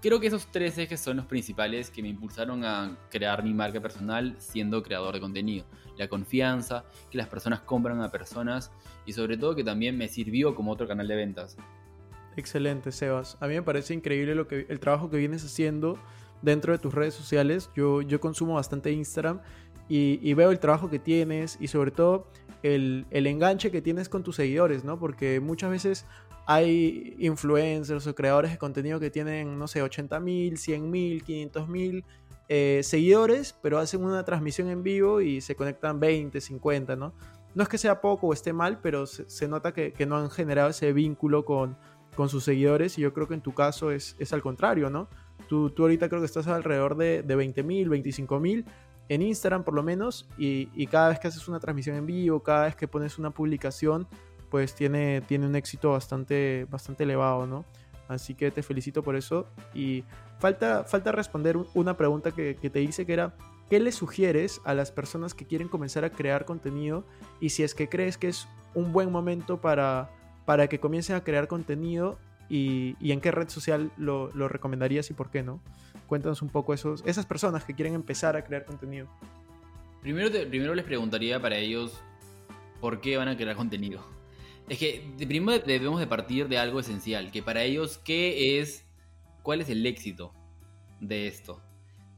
Creo 0.00 0.20
que 0.20 0.28
esos 0.28 0.46
tres 0.52 0.78
ejes 0.78 1.00
son 1.00 1.16
los 1.16 1.26
principales 1.26 1.90
que 1.90 2.02
me 2.02 2.08
impulsaron 2.08 2.64
a 2.64 2.96
crear 3.10 3.42
mi 3.42 3.52
marca 3.52 3.80
personal 3.80 4.36
siendo 4.38 4.80
creador 4.84 5.14
de 5.14 5.20
contenido. 5.20 5.66
La 5.96 6.06
confianza, 6.06 6.84
que 7.10 7.18
las 7.18 7.26
personas 7.26 7.60
compran 7.60 8.00
a 8.00 8.12
personas 8.12 8.70
y 9.06 9.12
sobre 9.12 9.36
todo 9.36 9.56
que 9.56 9.64
también 9.64 9.98
me 9.98 10.06
sirvió 10.06 10.54
como 10.54 10.70
otro 10.70 10.86
canal 10.86 11.08
de 11.08 11.16
ventas. 11.16 11.56
Excelente, 12.38 12.92
Sebas. 12.92 13.36
A 13.40 13.48
mí 13.48 13.54
me 13.54 13.62
parece 13.62 13.94
increíble 13.94 14.36
lo 14.36 14.46
que, 14.46 14.64
el 14.68 14.78
trabajo 14.78 15.10
que 15.10 15.16
vienes 15.16 15.44
haciendo 15.44 15.98
dentro 16.40 16.72
de 16.72 16.78
tus 16.78 16.94
redes 16.94 17.12
sociales. 17.12 17.68
Yo, 17.74 18.00
yo 18.00 18.20
consumo 18.20 18.54
bastante 18.54 18.92
Instagram 18.92 19.40
y, 19.88 20.32
veo 20.34 20.52
el 20.52 20.60
trabajo 20.60 20.88
que 20.88 21.00
tienes 21.00 21.58
y 21.60 21.66
sobre 21.66 21.90
todo 21.90 22.28
el, 22.62 23.06
enganche 23.10 23.72
que 23.72 23.82
tienes 23.82 24.08
con 24.08 24.22
tus 24.22 24.36
seguidores, 24.36 24.84
¿no? 24.84 25.00
Porque 25.00 25.40
muchas 25.40 25.72
veces 25.72 26.06
hay 26.46 27.16
influencers 27.18 28.06
o 28.06 28.14
creadores 28.14 28.52
de 28.52 28.58
contenido 28.58 29.00
que 29.00 29.10
tienen, 29.10 29.58
no 29.58 29.66
sé, 29.66 29.82
80 29.82 30.20
mil, 30.20 30.58
100 30.58 30.88
mil, 30.88 31.24
500 31.24 31.68
mil 31.68 32.04
eh, 32.48 32.82
seguidores, 32.84 33.56
pero 33.60 33.80
hacen 33.80 34.04
una 34.04 34.24
transmisión 34.24 34.68
en 34.68 34.84
vivo 34.84 35.20
y 35.20 35.40
se 35.40 35.56
conectan 35.56 35.98
20, 35.98 36.40
50, 36.40 36.94
¿no? 36.94 37.14
No 37.56 37.64
es 37.64 37.68
que 37.68 37.78
sea 37.78 38.00
poco 38.00 38.28
o 38.28 38.32
esté 38.32 38.52
mal, 38.52 38.78
pero 38.80 39.06
se, 39.06 39.48
nota 39.48 39.72
que, 39.72 39.92
no 40.06 40.16
han 40.16 40.30
generado 40.30 40.70
ese 40.70 40.92
vínculo 40.92 41.44
con, 41.44 41.76
con 42.18 42.28
sus 42.28 42.42
seguidores 42.42 42.98
y 42.98 43.02
yo 43.02 43.12
creo 43.12 43.28
que 43.28 43.34
en 43.34 43.40
tu 43.40 43.54
caso 43.54 43.92
es, 43.92 44.16
es 44.18 44.32
al 44.32 44.42
contrario, 44.42 44.90
¿no? 44.90 45.06
Tú, 45.48 45.70
tú 45.70 45.82
ahorita 45.82 46.08
creo 46.08 46.20
que 46.20 46.26
estás 46.26 46.48
alrededor 46.48 46.96
de, 46.96 47.22
de 47.22 47.36
20 47.36 47.62
mil, 47.62 47.88
25 47.88 48.40
mil, 48.40 48.64
en 49.08 49.22
Instagram 49.22 49.62
por 49.62 49.72
lo 49.72 49.84
menos, 49.84 50.28
y, 50.36 50.84
cada 50.88 51.10
vez 51.10 51.20
que 51.20 51.28
haces 51.28 51.46
una 51.46 51.60
transmisión 51.60 51.94
en 51.94 52.06
vivo, 52.06 52.42
cada 52.42 52.64
vez 52.64 52.74
que 52.74 52.88
pones 52.88 53.20
una 53.20 53.30
publicación, 53.30 54.08
pues 54.50 54.74
tiene, 54.74 55.20
tiene 55.28 55.46
un 55.46 55.54
éxito 55.54 55.92
bastante, 55.92 56.66
bastante 56.68 57.04
elevado, 57.04 57.46
¿no? 57.46 57.64
Así 58.08 58.34
que 58.34 58.50
te 58.50 58.64
felicito 58.64 59.04
por 59.04 59.14
eso. 59.14 59.46
Y 59.72 60.02
falta, 60.40 60.82
falta 60.82 61.12
responder 61.12 61.56
una 61.74 61.96
pregunta 61.96 62.32
que, 62.32 62.54
te 62.54 62.82
hice 62.82 63.06
que 63.06 63.12
era, 63.12 63.36
¿qué 63.70 63.78
le 63.78 63.92
sugieres 63.92 64.60
a 64.64 64.74
las 64.74 64.90
personas 64.90 65.34
que 65.34 65.46
quieren 65.46 65.68
comenzar 65.68 66.04
a 66.04 66.10
crear 66.10 66.44
contenido? 66.44 67.04
Y 67.40 67.50
si 67.50 67.62
es 67.62 67.76
que 67.76 67.88
crees 67.88 68.18
que 68.18 68.26
es 68.26 68.48
un 68.74 68.92
buen 68.92 69.12
momento 69.12 69.60
para, 69.60 70.10
para 70.48 70.66
que 70.66 70.80
comiencen 70.80 71.14
a 71.14 71.22
crear 71.22 71.46
contenido 71.46 72.18
y, 72.48 72.96
en 73.02 73.20
qué 73.20 73.30
red 73.30 73.50
social 73.50 73.92
lo, 73.98 74.32
lo 74.32 74.48
recomendarías 74.48 75.10
y 75.10 75.12
por 75.12 75.30
qué 75.30 75.42
no. 75.42 75.60
Cuéntanos 76.06 76.40
un 76.40 76.48
poco 76.48 76.72
esos, 76.72 77.04
esas 77.04 77.26
personas 77.26 77.64
que 77.64 77.74
quieren 77.74 77.92
empezar 77.92 78.34
a 78.34 78.42
crear 78.42 78.64
contenido. 78.64 79.08
Primero, 80.00 80.30
primero 80.48 80.74
les 80.74 80.86
preguntaría 80.86 81.38
para 81.38 81.58
ellos 81.58 82.00
por 82.80 83.02
qué 83.02 83.18
van 83.18 83.28
a 83.28 83.36
crear 83.36 83.56
contenido. 83.56 84.02
Es 84.70 84.78
que 84.78 85.04
primero 85.18 85.62
debemos 85.66 86.00
de 86.00 86.06
partir 86.06 86.48
de 86.48 86.56
algo 86.56 86.80
esencial, 86.80 87.30
que 87.30 87.42
para 87.42 87.62
ellos, 87.62 87.98
¿qué 87.98 88.58
es, 88.58 88.86
cuál 89.42 89.60
es 89.60 89.68
el 89.68 89.84
éxito 89.84 90.32
de 90.98 91.26
esto? 91.26 91.62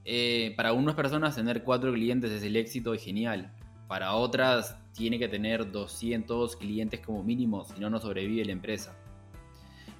Eh, 0.04 0.54
para 0.56 0.72
unas 0.72 0.94
personas 0.94 1.34
tener 1.34 1.64
cuatro 1.64 1.92
clientes 1.92 2.30
es 2.30 2.44
el 2.44 2.54
éxito 2.54 2.94
y 2.94 2.98
genial. 3.00 3.52
Para 3.88 4.14
otras 4.14 4.79
tiene 4.94 5.18
que 5.18 5.28
tener 5.28 5.70
200 5.70 6.56
clientes 6.56 7.00
como 7.00 7.22
mínimo, 7.22 7.64
si 7.64 7.80
no, 7.80 7.90
no 7.90 7.98
sobrevive 7.98 8.44
la 8.44 8.52
empresa. 8.52 8.96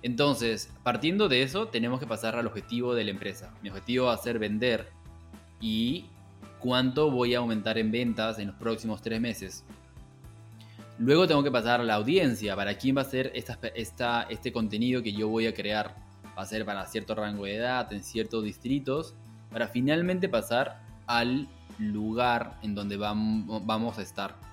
Entonces, 0.02 0.72
partiendo 0.82 1.28
de 1.28 1.42
eso, 1.42 1.68
tenemos 1.68 2.00
que 2.00 2.06
pasar 2.06 2.34
al 2.34 2.46
objetivo 2.46 2.94
de 2.94 3.04
la 3.04 3.10
empresa. 3.10 3.52
Mi 3.62 3.68
objetivo 3.68 4.06
va 4.06 4.14
a 4.14 4.18
ser 4.18 4.38
vender 4.38 4.88
y 5.60 6.06
cuánto 6.58 7.10
voy 7.10 7.34
a 7.34 7.38
aumentar 7.38 7.76
en 7.78 7.90
ventas 7.90 8.38
en 8.38 8.48
los 8.48 8.56
próximos 8.56 9.02
tres 9.02 9.20
meses. 9.20 9.64
Luego 10.98 11.26
tengo 11.26 11.42
que 11.42 11.50
pasar 11.50 11.80
a 11.80 11.84
la 11.84 11.94
audiencia, 11.94 12.54
para 12.56 12.76
quién 12.76 12.96
va 12.96 13.02
a 13.02 13.04
ser 13.04 13.32
esta, 13.34 14.22
este 14.28 14.52
contenido 14.52 15.02
que 15.02 15.12
yo 15.12 15.28
voy 15.28 15.46
a 15.46 15.54
crear. 15.54 15.94
Va 16.36 16.42
a 16.42 16.46
ser 16.46 16.64
para 16.64 16.86
cierto 16.86 17.14
rango 17.14 17.44
de 17.44 17.56
edad, 17.56 17.92
en 17.92 18.02
ciertos 18.02 18.44
distritos, 18.44 19.14
para 19.50 19.68
finalmente 19.68 20.28
pasar 20.28 20.82
al 21.06 21.48
lugar 21.78 22.58
en 22.62 22.74
donde 22.74 22.96
vamos 22.96 23.98
a 23.98 24.02
estar. 24.02 24.49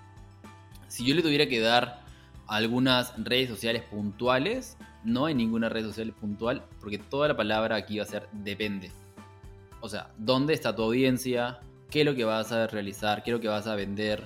Si 0.88 1.06
yo 1.06 1.16
le 1.16 1.22
tuviera 1.22 1.48
que 1.48 1.60
dar 1.60 2.02
algunas 2.48 3.14
redes 3.18 3.50
sociales 3.50 3.84
puntuales, 3.84 4.78
no 5.04 5.26
hay 5.26 5.36
ninguna 5.36 5.70
red 5.70 5.86
social 5.86 6.14
puntual, 6.14 6.64
porque 6.80 6.98
toda 6.98 7.28
la 7.28 7.38
palabra 7.38 7.76
aquí 7.76 7.98
va 7.98 8.04
a 8.04 8.08
ser 8.08 8.28
depende. 8.32 8.92
O 9.82 9.90
sea, 9.90 10.12
¿dónde 10.18 10.54
está 10.54 10.76
tu 10.76 10.84
audiencia? 10.84 11.60
¿Qué 11.90 12.02
es 12.02 12.06
lo 12.06 12.16
que 12.16 12.26
vas 12.26 12.52
a 12.52 12.68
realizar? 12.68 13.24
¿Qué 13.24 13.32
es 13.32 13.36
lo 13.36 13.42
que 13.42 13.48
vas 13.48 13.68
a 13.68 13.76
vender? 13.76 14.24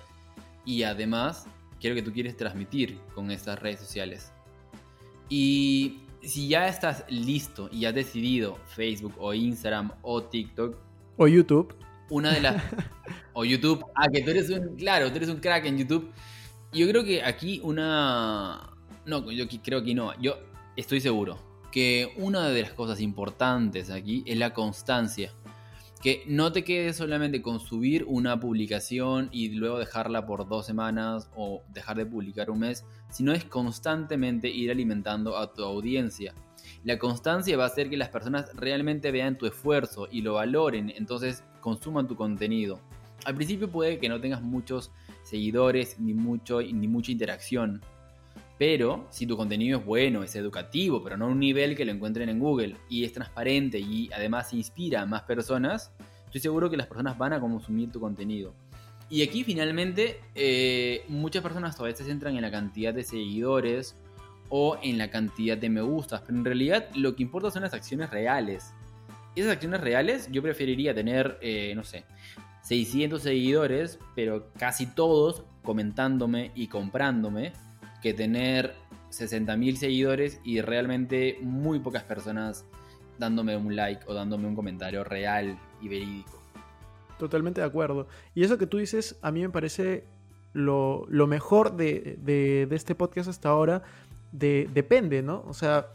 Y 0.65 0.83
además, 0.83 1.47
¿qué 1.79 1.87
es 1.87 1.95
lo 1.95 1.95
que 1.95 2.03
tú 2.03 2.13
quieres 2.13 2.37
transmitir 2.37 2.99
con 3.13 3.31
estas 3.31 3.59
redes 3.59 3.79
sociales? 3.79 4.31
Y 5.29 5.99
si 6.23 6.47
ya 6.47 6.67
estás 6.67 7.05
listo 7.09 7.69
y 7.71 7.85
has 7.85 7.95
decidido 7.95 8.57
Facebook 8.67 9.13
o 9.17 9.33
Instagram 9.33 9.91
o 10.01 10.23
TikTok. 10.23 10.75
O 11.17 11.27
YouTube. 11.27 11.75
Una 12.09 12.31
de 12.31 12.41
las... 12.41 12.63
o 13.33 13.45
YouTube. 13.45 13.85
Ah, 13.95 14.07
que 14.11 14.21
tú 14.21 14.31
eres 14.31 14.49
un... 14.49 14.75
Claro, 14.75 15.09
tú 15.09 15.17
eres 15.17 15.29
un 15.29 15.37
crack 15.37 15.65
en 15.65 15.77
YouTube. 15.77 16.11
Yo 16.73 16.87
creo 16.87 17.03
que 17.03 17.21
aquí 17.21 17.59
una... 17.63 18.69
No, 19.05 19.29
yo 19.29 19.45
creo 19.61 19.83
que 19.83 19.93
no. 19.93 20.17
Yo 20.21 20.37
estoy 20.77 21.01
seguro 21.01 21.37
que 21.69 22.13
una 22.17 22.49
de 22.49 22.61
las 22.61 22.71
cosas 22.71 23.01
importantes 23.01 23.89
aquí 23.89 24.23
es 24.25 24.37
la 24.37 24.53
constancia. 24.53 25.33
Que 26.01 26.23
no 26.27 26.51
te 26.51 26.63
quedes 26.63 26.95
solamente 26.95 27.41
con 27.41 27.59
subir 27.59 28.05
una 28.07 28.39
publicación 28.39 29.29
y 29.31 29.49
luego 29.49 29.79
dejarla 29.79 30.25
por 30.25 30.47
dos 30.47 30.65
semanas 30.65 31.29
o 31.35 31.61
dejar 31.73 31.97
de 31.97 32.05
publicar 32.05 32.49
un 32.49 32.59
mes, 32.59 32.85
sino 33.11 33.33
es 33.33 33.43
constantemente 33.43 34.49
ir 34.49 34.71
alimentando 34.71 35.37
a 35.37 35.53
tu 35.53 35.63
audiencia. 35.63 36.33
La 36.85 36.97
constancia 36.97 37.57
va 37.57 37.65
a 37.65 37.67
hacer 37.67 37.89
que 37.89 37.97
las 37.97 38.09
personas 38.09 38.49
realmente 38.55 39.11
vean 39.11 39.37
tu 39.37 39.45
esfuerzo 39.45 40.07
y 40.09 40.21
lo 40.21 40.35
valoren, 40.35 40.89
entonces 40.89 41.43
consuman 41.59 42.07
tu 42.07 42.15
contenido. 42.15 42.79
Al 43.25 43.35
principio 43.35 43.69
puede 43.69 43.99
que 43.99 44.09
no 44.09 44.19
tengas 44.19 44.41
muchos 44.41 44.91
seguidores 45.31 45.97
ni, 45.99 46.13
mucho, 46.13 46.61
ni 46.61 46.87
mucha 46.87 47.11
interacción, 47.11 47.81
pero 48.57 49.07
si 49.09 49.25
tu 49.25 49.37
contenido 49.37 49.79
es 49.79 49.85
bueno, 49.85 50.23
es 50.23 50.35
educativo, 50.35 51.01
pero 51.01 51.17
no 51.17 51.25
a 51.25 51.29
un 51.29 51.39
nivel 51.39 51.75
que 51.75 51.85
lo 51.85 51.91
encuentren 51.91 52.29
en 52.29 52.37
Google 52.37 52.75
y 52.89 53.05
es 53.05 53.13
transparente 53.13 53.79
y 53.79 54.09
además 54.13 54.53
inspira 54.53 55.01
a 55.01 55.05
más 55.05 55.23
personas, 55.23 55.91
estoy 56.25 56.41
seguro 56.41 56.69
que 56.69 56.77
las 56.77 56.87
personas 56.87 57.17
van 57.17 57.33
a 57.33 57.39
consumir 57.39 57.91
tu 57.91 57.99
contenido. 57.99 58.53
Y 59.09 59.23
aquí 59.23 59.43
finalmente 59.43 60.19
eh, 60.35 61.03
muchas 61.07 61.41
personas 61.41 61.75
todavía 61.75 61.95
se 61.95 62.03
centran 62.03 62.35
en 62.35 62.41
la 62.41 62.51
cantidad 62.51 62.93
de 62.93 63.03
seguidores 63.03 63.95
o 64.49 64.77
en 64.83 64.97
la 64.97 65.09
cantidad 65.09 65.57
de 65.57 65.69
me 65.69 65.81
gustas, 65.81 66.21
pero 66.21 66.37
en 66.37 66.45
realidad 66.45 66.89
lo 66.93 67.15
que 67.15 67.23
importa 67.23 67.49
son 67.51 67.63
las 67.63 67.73
acciones 67.73 68.09
reales. 68.09 68.73
Esas 69.35 69.53
acciones 69.53 69.79
reales 69.79 70.29
yo 70.29 70.41
preferiría 70.41 70.93
tener, 70.93 71.39
eh, 71.41 71.73
no 71.73 71.83
sé, 71.83 72.03
600 72.61 73.21
seguidores, 73.21 73.99
pero 74.15 74.47
casi 74.57 74.85
todos 74.85 75.43
comentándome 75.63 76.51
y 76.55 76.67
comprándome, 76.67 77.53
que 78.01 78.13
tener 78.13 78.73
60.000 79.11 79.75
seguidores 79.75 80.39
y 80.43 80.61
realmente 80.61 81.37
muy 81.41 81.79
pocas 81.79 82.03
personas 82.03 82.65
dándome 83.19 83.55
un 83.55 83.75
like 83.75 84.03
o 84.07 84.13
dándome 84.13 84.47
un 84.47 84.55
comentario 84.55 85.03
real 85.03 85.57
y 85.81 85.87
verídico. 85.87 86.41
Totalmente 87.19 87.61
de 87.61 87.67
acuerdo. 87.67 88.07
Y 88.33 88.43
eso 88.43 88.57
que 88.57 88.65
tú 88.65 88.77
dices, 88.77 89.17
a 89.21 89.31
mí 89.31 89.41
me 89.41 89.49
parece 89.49 90.05
lo, 90.53 91.05
mejor 91.27 91.75
de, 91.75 92.67
este 92.71 92.95
podcast 92.95 93.29
hasta 93.29 93.49
ahora. 93.49 93.83
De, 94.31 94.69
depende, 94.73 95.21
¿no? 95.21 95.43
O 95.45 95.53
sea, 95.53 95.87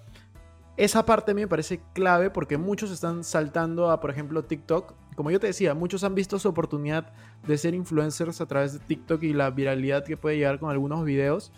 esa 0.76 1.06
parte 1.06 1.30
a 1.30 1.34
mí 1.34 1.40
me 1.40 1.48
parece 1.48 1.80
clave 1.94 2.30
porque 2.30 2.58
muchos 2.58 2.90
están 2.90 3.24
saltando 3.24 3.90
a, 3.90 4.00
por 4.00 4.10
ejemplo, 4.10 4.44
TikTok. 4.44 4.94
Como 5.14 5.30
yo 5.30 5.40
te 5.40 5.46
decía, 5.46 5.74
muchos 5.74 6.04
han 6.04 6.14
visto 6.14 6.38
su 6.38 6.48
oportunidad 6.48 7.12
de 7.46 7.56
ser 7.56 7.74
influencers 7.74 8.40
a 8.40 8.46
través 8.46 8.74
de 8.74 8.78
TikTok 8.80 9.22
y 9.22 9.32
la 9.32 9.50
viralidad 9.50 10.04
que 10.04 10.16
puede 10.16 10.36
llegar 10.36 10.58
con 10.58 10.70
algunos 10.70 11.04
videos. 11.04 11.52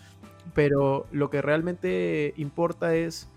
Pero 0.53 1.05
lo 1.11 1.29
que 1.29 1.41
realmente 1.41 2.33
importa 2.37 2.95
es 2.95 3.27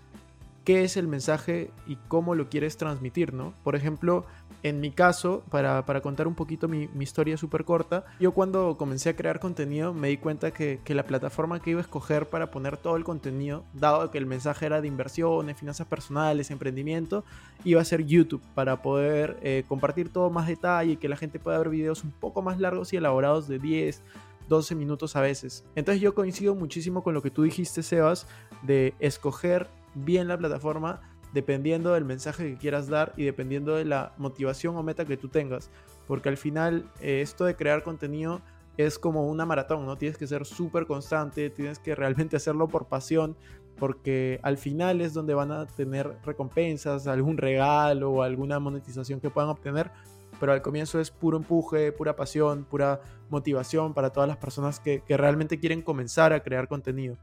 qué 0.63 0.83
es 0.83 0.95
el 0.95 1.07
mensaje 1.07 1.71
y 1.85 1.97
cómo 2.07 2.35
lo 2.35 2.49
quieres 2.49 2.77
transmitir, 2.77 3.33
¿no? 3.33 3.53
Por 3.63 3.75
ejemplo, 3.75 4.25
en 4.63 4.79
mi 4.79 4.91
caso, 4.91 5.43
para, 5.49 5.83
contar 6.01 6.25
un 6.25 6.35
poquito 6.35 6.69
mi, 6.69 6.89
historia 6.99 7.35
súper 7.35 7.65
corta, 7.65 8.05
yo 8.19 8.31
cuando 8.31 8.77
comencé 8.77 9.09
a 9.09 9.15
crear 9.15 9.41
contenido 9.41 9.93
me 9.93 10.07
di 10.07 10.17
cuenta 10.17 10.51
que, 10.51 10.79
la 10.87 11.03
plataforma 11.03 11.59
que 11.59 11.71
iba 11.71 11.79
a 11.79 11.83
escoger 11.83 12.29
para 12.29 12.49
poner 12.49 12.77
todo 12.77 12.95
el 12.95 13.03
contenido, 13.03 13.65
dado 13.73 14.09
que 14.09 14.17
el 14.17 14.25
mensaje 14.25 14.65
era 14.65 14.79
de 14.79 14.87
inversiones, 14.87 15.57
finanzas 15.57 15.85
personales, 15.87 16.49
emprendimiento, 16.49 17.25
iba 17.65 17.81
a 17.81 17.85
ser 17.85 18.05
YouTube 18.05 18.41
para 18.55 18.81
poder 18.81 19.37
eh, 19.41 19.65
compartir 19.67 20.09
todo 20.09 20.29
más 20.29 20.47
detalle 20.47 20.93
y 20.93 20.97
que 20.97 21.09
la 21.09 21.17
gente 21.17 21.39
pueda 21.39 21.57
ver 21.57 21.69
videos 21.69 22.05
un 22.05 22.11
poco 22.11 22.41
más 22.41 22.57
largos 22.59 22.93
y 22.93 22.97
elaborados 22.97 23.49
de 23.49 23.59
10, 23.59 24.01
12 24.47 24.75
minutos 24.75 25.17
a 25.17 25.21
veces. 25.21 25.65
Entonces 25.75 26.01
yo 26.01 26.15
coincido 26.15 26.55
muchísimo 26.55 27.03
con 27.03 27.13
lo 27.13 27.21
que 27.21 27.31
tú 27.31 27.43
dijiste, 27.43 27.83
Sebas, 27.83 28.27
de 28.61 28.93
escoger 28.99 29.67
bien 29.93 30.29
la 30.29 30.37
plataforma 30.37 31.01
dependiendo 31.33 31.93
del 31.93 32.05
mensaje 32.05 32.51
que 32.51 32.57
quieras 32.57 32.87
dar 32.87 33.13
y 33.17 33.25
dependiendo 33.25 33.75
de 33.75 33.85
la 33.85 34.13
motivación 34.17 34.77
o 34.77 34.83
meta 34.83 35.05
que 35.05 35.17
tú 35.17 35.27
tengas. 35.27 35.69
Porque 36.07 36.29
al 36.29 36.37
final 36.37 36.89
eh, 37.01 37.21
esto 37.21 37.45
de 37.45 37.55
crear 37.55 37.83
contenido 37.83 38.41
es 38.77 38.97
como 38.97 39.27
una 39.27 39.45
maratón, 39.45 39.85
¿no? 39.85 39.97
Tienes 39.97 40.17
que 40.17 40.27
ser 40.27 40.45
súper 40.45 40.85
constante, 40.85 41.49
tienes 41.49 41.79
que 41.79 41.95
realmente 41.95 42.35
hacerlo 42.37 42.67
por 42.67 42.87
pasión, 42.87 43.35
porque 43.77 44.39
al 44.43 44.57
final 44.57 45.01
es 45.01 45.13
donde 45.13 45.33
van 45.33 45.51
a 45.51 45.65
tener 45.67 46.17
recompensas, 46.23 47.07
algún 47.07 47.37
regalo 47.37 48.11
o 48.11 48.23
alguna 48.23 48.59
monetización 48.59 49.19
que 49.19 49.29
puedan 49.29 49.49
obtener, 49.49 49.91
pero 50.39 50.51
al 50.51 50.61
comienzo 50.61 50.99
es 50.99 51.11
puro 51.11 51.37
empuje, 51.37 51.91
pura 51.91 52.15
pasión, 52.15 52.65
pura 52.65 53.01
motivación 53.29 53.93
para 53.93 54.09
todas 54.09 54.27
las 54.27 54.37
personas 54.37 54.79
que, 54.79 55.03
realmente 55.07 55.59
quieren 55.59 55.81
comenzar 55.81 56.33
a 56.33 56.41
crear 56.41 56.67
contenido. 56.67 57.17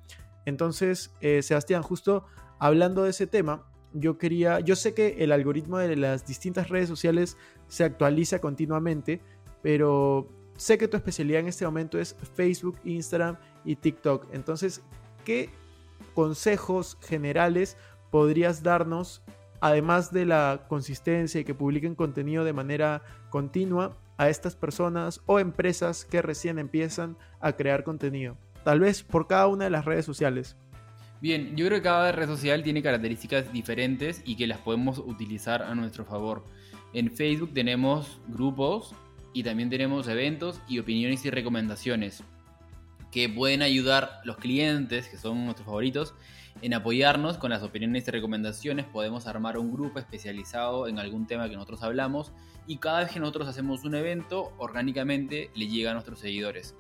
Entonces, 0.46 1.12
eh, 1.20 1.42
Sebastián, 1.42 1.83
justo 1.83 2.25
hablando 2.59 3.05
de 3.05 3.11
ese 3.11 3.27
tema, 3.27 3.64
yo 3.92 4.18
quería, 4.18 4.61
yo 4.61 4.76
sé 4.76 4.94
que 4.94 5.16
el 5.24 5.33
algoritmo 5.33 5.79
de 5.79 5.96
las 5.96 6.26
distintas 6.26 6.68
redes 6.68 6.88
sociales 6.88 7.37
se 7.68 7.85
actualiza 7.85 8.40
continuamente, 8.40 9.20
pero 9.62 10.29
sé 10.57 10.79
que 10.79 10.88
tu 10.88 10.96
especialidad 10.96 11.40
en 11.40 11.48
este 11.48 11.64
momento 11.64 11.98
es 11.98 12.16
Facebook, 12.35 12.79
Instagram 12.85 13.37
y 13.64 13.76
TikTok. 13.76 14.29
Entonces, 14.33 14.83
¿qué 15.24 15.50
consejos 16.14 16.98
generales 17.00 17.76
podrías 18.11 18.62
darnos, 18.62 19.22
además 19.61 20.12
de 20.12 20.26
la 20.26 20.66
consistencia 20.68 21.40
y 21.40 21.44
que 21.44 21.55
publiquen 21.55 21.94
contenido 21.94 22.44
de 22.44 22.53
manera 22.53 23.03
continua, 23.31 23.96
a 24.18 24.29
estas 24.29 24.55
personas 24.55 25.22
o 25.24 25.38
empresas 25.38 26.05
que 26.05 26.20
recién 26.20 26.59
empiezan 26.59 27.16
a 27.40 27.53
crear 27.53 27.85
contenido? 27.85 28.37
Tal 28.64 28.81
vez 28.81 29.03
por 29.03 29.26
cada 29.26 29.46
una 29.46 29.64
de 29.64 29.70
las 29.70 29.87
redes 29.87 30.05
sociales. 30.05 30.57
Bien, 31.21 31.55
yo 31.55 31.67
creo 31.67 31.79
que 31.79 31.85
cada 31.85 32.13
red 32.13 32.27
social 32.27 32.63
tiene 32.63 32.83
características 32.83 33.53
diferentes 33.53 34.23
y 34.25 34.37
que 34.37 34.47
las 34.47 34.59
podemos 34.59 34.99
utilizar 34.99 35.63
a 35.63 35.75
nuestro 35.75 36.07
favor. 36.07 36.47
En 36.95 37.11
Facebook 37.11 37.53
tenemos 37.53 38.19
grupos 38.29 38.95
y 39.35 39.43
también 39.43 39.69
tenemos 39.69 40.09
eventos 40.09 40.61
y 40.67 40.79
opiniones 40.79 41.25
y 41.27 41.31
recomendaciones 41.31 42.25
que 43.13 43.29
pueden 43.29 43.61
ayudar 43.61 44.21
los 44.25 44.39
clientes, 44.39 45.09
que 45.09 45.19
son 45.19 45.45
nuestros 45.45 45.67
favoritos, 45.67 46.15
en 46.63 46.73
apoyarnos 46.73 47.37
con 47.37 47.51
las 47.51 47.63
opiniones 47.63 48.09
y 48.09 48.11
recomendaciones. 48.11 48.87
Podemos 48.87 49.27
armar 49.27 49.59
un 49.59 49.73
grupo 49.73 49.99
especializado 49.99 50.89
en 50.89 50.99
algún 50.99 51.27
tema 51.27 51.51
que 51.51 51.55
nosotros 51.55 51.83
hablamos 51.83 52.33
y 52.67 52.79
cada 52.79 53.01
vez 53.01 53.13
que 53.13 53.21
nosotros 53.21 53.47
hacemos 53.47 53.85
un 53.85 53.95
evento, 53.95 54.53
orgánicamente 54.57 55.51
le 55.55 55.67
llega 55.67 55.91
a 55.91 55.95
nuestros 55.95 56.21
seguidores. 56.21 56.75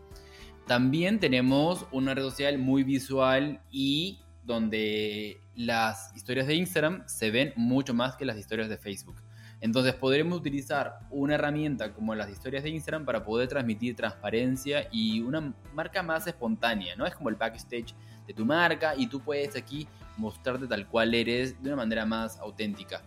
También 0.66 1.18
tenemos 1.20 1.84
una 1.90 2.14
red 2.14 2.22
social 2.22 2.58
muy 2.58 2.84
visual 2.84 3.60
y 3.70 4.20
donde 4.50 5.40
las 5.54 6.14
historias 6.16 6.46
de 6.46 6.54
Instagram 6.56 7.04
se 7.06 7.30
ven 7.30 7.52
mucho 7.56 7.94
más 7.94 8.16
que 8.16 8.24
las 8.24 8.36
historias 8.36 8.68
de 8.68 8.76
Facebook. 8.76 9.22
Entonces 9.60 9.94
podremos 9.94 10.38
utilizar 10.38 11.00
una 11.10 11.34
herramienta 11.34 11.92
como 11.92 12.14
las 12.14 12.30
historias 12.30 12.64
de 12.64 12.70
Instagram 12.70 13.04
para 13.04 13.24
poder 13.24 13.48
transmitir 13.48 13.94
transparencia 13.94 14.88
y 14.90 15.20
una 15.20 15.54
marca 15.74 16.02
más 16.02 16.26
espontánea, 16.26 16.96
¿no? 16.96 17.06
Es 17.06 17.14
como 17.14 17.28
el 17.28 17.36
backstage 17.36 17.94
de 18.26 18.34
tu 18.34 18.44
marca 18.44 18.94
y 18.96 19.06
tú 19.06 19.20
puedes 19.20 19.54
aquí 19.56 19.86
mostrarte 20.16 20.66
tal 20.66 20.88
cual 20.88 21.14
eres 21.14 21.62
de 21.62 21.68
una 21.68 21.76
manera 21.76 22.06
más 22.06 22.38
auténtica. 22.38 23.02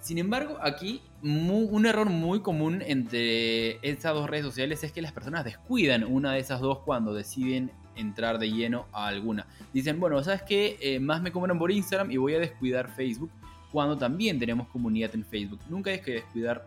Sin 0.00 0.18
embargo, 0.18 0.58
aquí 0.62 1.02
un 1.22 1.84
error 1.84 2.08
muy 2.08 2.40
común 2.40 2.80
entre 2.86 3.78
estas 3.88 4.14
dos 4.14 4.30
redes 4.30 4.44
sociales 4.44 4.84
es 4.84 4.92
que 4.92 5.02
las 5.02 5.12
personas 5.12 5.44
descuidan 5.44 6.04
una 6.04 6.34
de 6.34 6.38
esas 6.38 6.60
dos 6.60 6.80
cuando 6.84 7.12
deciden 7.12 7.72
entrar 7.96 8.38
de 8.38 8.50
lleno 8.50 8.86
a 8.92 9.06
alguna. 9.06 9.46
Dicen, 9.72 9.98
bueno, 9.98 10.22
¿sabes 10.22 10.42
qué? 10.42 10.78
Eh, 10.80 11.00
más 11.00 11.22
me 11.22 11.32
compran 11.32 11.58
por 11.58 11.70
Instagram 11.70 12.10
y 12.10 12.16
voy 12.16 12.34
a 12.34 12.38
descuidar 12.38 12.88
Facebook 12.94 13.30
cuando 13.72 13.96
también 13.96 14.38
tenemos 14.38 14.68
comunidad 14.68 15.14
en 15.14 15.24
Facebook. 15.24 15.60
Nunca 15.68 15.90
hay 15.90 16.00
que 16.00 16.12
descuidar 16.12 16.66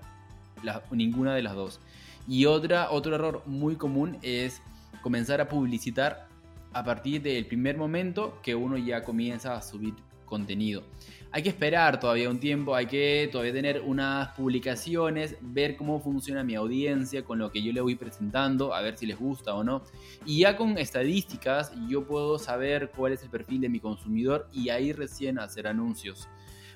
ninguna 0.91 1.33
de 1.33 1.41
las 1.41 1.55
dos. 1.55 1.79
Y 2.27 2.45
otra, 2.45 2.91
otro 2.91 3.15
error 3.15 3.43
muy 3.45 3.75
común 3.75 4.17
es 4.21 4.61
comenzar 5.01 5.41
a 5.41 5.47
publicitar 5.47 6.27
a 6.73 6.83
partir 6.83 7.21
del 7.21 7.45
primer 7.45 7.77
momento 7.77 8.39
que 8.43 8.53
uno 8.53 8.77
ya 8.77 9.03
comienza 9.03 9.55
a 9.55 9.61
subir 9.61 9.95
contenido 10.29 10.83
hay 11.31 11.43
que 11.43 11.49
esperar 11.49 11.99
todavía 11.99 12.29
un 12.29 12.39
tiempo, 12.39 12.75
hay 12.75 12.87
que 12.87 13.29
todavía 13.31 13.53
tener 13.53 13.81
unas 13.81 14.29
publicaciones, 14.29 15.37
ver 15.41 15.77
cómo 15.77 15.99
funciona 15.99 16.43
mi 16.43 16.55
audiencia 16.55 17.23
con 17.23 17.37
lo 17.37 17.51
que 17.51 17.61
yo 17.61 17.71
le 17.71 17.81
voy 17.81 17.95
presentando, 17.95 18.73
a 18.73 18.81
ver 18.81 18.97
si 18.97 19.05
les 19.05 19.19
gusta 19.19 19.53
o 19.53 19.63
no. 19.63 19.83
Y 20.25 20.39
ya 20.39 20.57
con 20.57 20.77
estadísticas 20.77 21.71
yo 21.87 22.05
puedo 22.05 22.39
saber 22.39 22.91
cuál 22.95 23.13
es 23.13 23.21
el 23.21 23.29
perfil 23.29 23.61
de 23.61 23.69
mi 23.69 23.79
consumidor 23.79 24.47
y 24.51 24.69
ahí 24.69 24.91
recién 24.91 25.37
hacer 25.37 25.67
anuncios. 25.67 26.27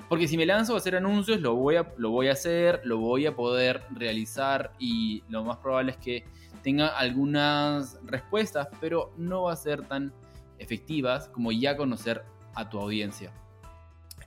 Porque 0.08 0.28
si 0.28 0.38
me 0.38 0.46
lanzo 0.46 0.76
a 0.76 0.78
hacer 0.78 0.96
anuncios, 0.96 1.42
lo 1.42 1.56
voy 1.56 1.78
a, 1.78 1.92
lo 1.98 2.12
voy 2.12 2.28
a 2.28 2.34
hacer, 2.34 2.82
lo 2.84 3.00
voy 3.00 3.26
a 3.26 3.36
poder 3.36 3.82
realizar 3.90 4.74
y 4.78 5.24
lo 5.30 5.44
más 5.44 5.58
probable 5.58 5.94
es 5.94 5.98
que 5.98 6.26
tenga 6.62 6.90
algunas 6.90 7.98
respuestas, 8.06 8.68
pero 8.80 9.14
no 9.18 9.44
va 9.44 9.54
a 9.54 9.56
ser 9.56 9.82
tan 9.88 10.14
efectivas 10.60 11.28
como 11.30 11.52
ya 11.52 11.76
conocer 11.76 12.24
a 12.54 12.70
tu 12.70 12.80
audiencia. 12.80 13.34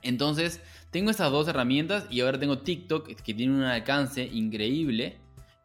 Entonces, 0.01 0.61
tengo 0.91 1.11
estas 1.11 1.31
dos 1.31 1.47
herramientas 1.47 2.05
y 2.09 2.21
ahora 2.21 2.39
tengo 2.39 2.59
TikTok 2.59 3.07
que 3.21 3.33
tiene 3.33 3.53
un 3.53 3.63
alcance 3.63 4.23
increíble, 4.23 5.17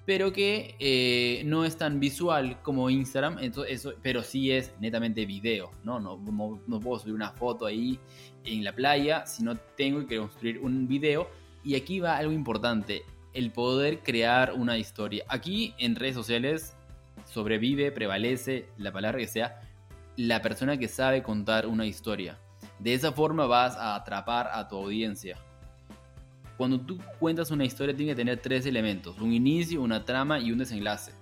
pero 0.04 0.32
que 0.32 0.74
eh, 0.80 1.42
no 1.44 1.64
es 1.64 1.76
tan 1.76 2.00
visual 2.00 2.60
como 2.62 2.90
Instagram, 2.90 3.38
eso, 3.38 3.94
pero 4.02 4.22
sí 4.22 4.50
es 4.50 4.72
netamente 4.80 5.26
video, 5.26 5.70
¿no? 5.84 6.00
No, 6.00 6.20
no, 6.66 6.80
puedo 6.80 6.98
subir 6.98 7.14
una 7.14 7.30
foto 7.30 7.66
ahí 7.66 8.00
en 8.44 8.64
la 8.64 8.74
playa, 8.74 9.26
sino 9.26 9.56
tengo 9.56 10.06
que 10.06 10.18
construir 10.18 10.58
un 10.58 10.88
video. 10.88 11.28
Y 11.64 11.76
aquí 11.76 12.00
va 12.00 12.16
algo 12.16 12.32
importante, 12.32 13.02
el 13.32 13.52
poder 13.52 14.00
crear 14.00 14.52
una 14.54 14.76
historia. 14.76 15.24
Aquí 15.28 15.74
en 15.78 15.94
redes 15.94 16.16
sociales 16.16 16.74
sobrevive, 17.24 17.92
prevalece 17.92 18.66
la 18.78 18.90
palabra 18.90 19.18
que 19.18 19.28
sea 19.28 19.60
la 20.16 20.42
persona 20.42 20.76
que 20.76 20.88
sabe 20.88 21.22
contar 21.22 21.66
una 21.66 21.86
historia. 21.86 22.38
De 22.82 22.94
esa 22.94 23.12
forma 23.12 23.46
vas 23.46 23.76
a 23.76 23.94
atrapar 23.94 24.50
a 24.52 24.66
tu 24.66 24.76
audiencia. 24.76 25.38
Cuando 26.56 26.80
tú 26.80 26.98
cuentas 27.20 27.52
una 27.52 27.64
historia 27.64 27.94
tiene 27.94 28.10
que 28.10 28.16
tener 28.16 28.40
tres 28.40 28.66
elementos, 28.66 29.20
un 29.20 29.32
inicio, 29.32 29.80
una 29.80 30.04
trama 30.04 30.40
y 30.40 30.50
un 30.50 30.58
desenlace. 30.58 31.12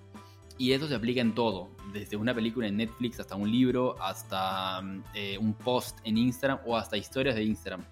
Y 0.57 0.71
eso 0.73 0.87
se 0.87 0.95
aplica 0.95 1.21
en 1.21 1.35
todo, 1.35 1.69
desde 1.93 2.17
una 2.17 2.33
película 2.33 2.67
en 2.67 2.77
Netflix 2.77 3.19
hasta 3.19 3.35
un 3.35 3.51
libro, 3.51 3.95
hasta 4.01 4.81
eh, 5.13 5.37
un 5.37 5.53
post 5.53 5.99
en 6.03 6.17
Instagram 6.17 6.59
o 6.65 6.75
hasta 6.75 6.97
historias 6.97 7.35
de 7.35 7.43
Instagram. 7.43 7.83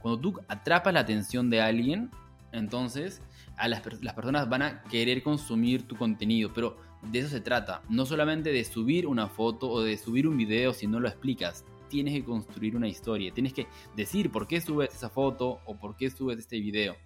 Cuando 0.00 0.20
tú 0.20 0.40
atrapas 0.48 0.92
la 0.92 1.00
atención 1.00 1.48
de 1.48 1.60
alguien, 1.60 2.10
entonces 2.50 3.22
a 3.56 3.68
las 3.68 3.82
personas 3.82 4.48
van 4.48 4.62
a 4.62 4.82
querer 4.82 5.22
consumir 5.22 5.86
tu 5.86 5.94
contenido, 5.96 6.52
pero 6.52 6.76
de 7.02 7.20
eso 7.20 7.28
se 7.28 7.40
trata. 7.40 7.82
No 7.88 8.04
solamente 8.04 8.52
de 8.52 8.64
subir 8.64 9.06
una 9.06 9.28
foto 9.28 9.68
o 9.70 9.80
de 9.80 9.96
subir 9.96 10.26
un 10.26 10.36
video 10.36 10.72
si 10.72 10.88
no 10.88 10.98
lo 10.98 11.08
explicas. 11.08 11.64
Tienes 11.92 12.14
que 12.14 12.24
construir 12.24 12.74
una 12.74 12.88
historia. 12.88 13.34
Tienes 13.34 13.52
que 13.52 13.66
decir 13.94 14.32
por 14.32 14.46
qué 14.46 14.62
subes 14.62 14.94
esa 14.94 15.10
foto 15.10 15.60
o 15.66 15.76
por 15.78 15.94
qué 15.94 16.08
subes 16.08 16.38
este 16.38 16.58
video. 16.58 16.96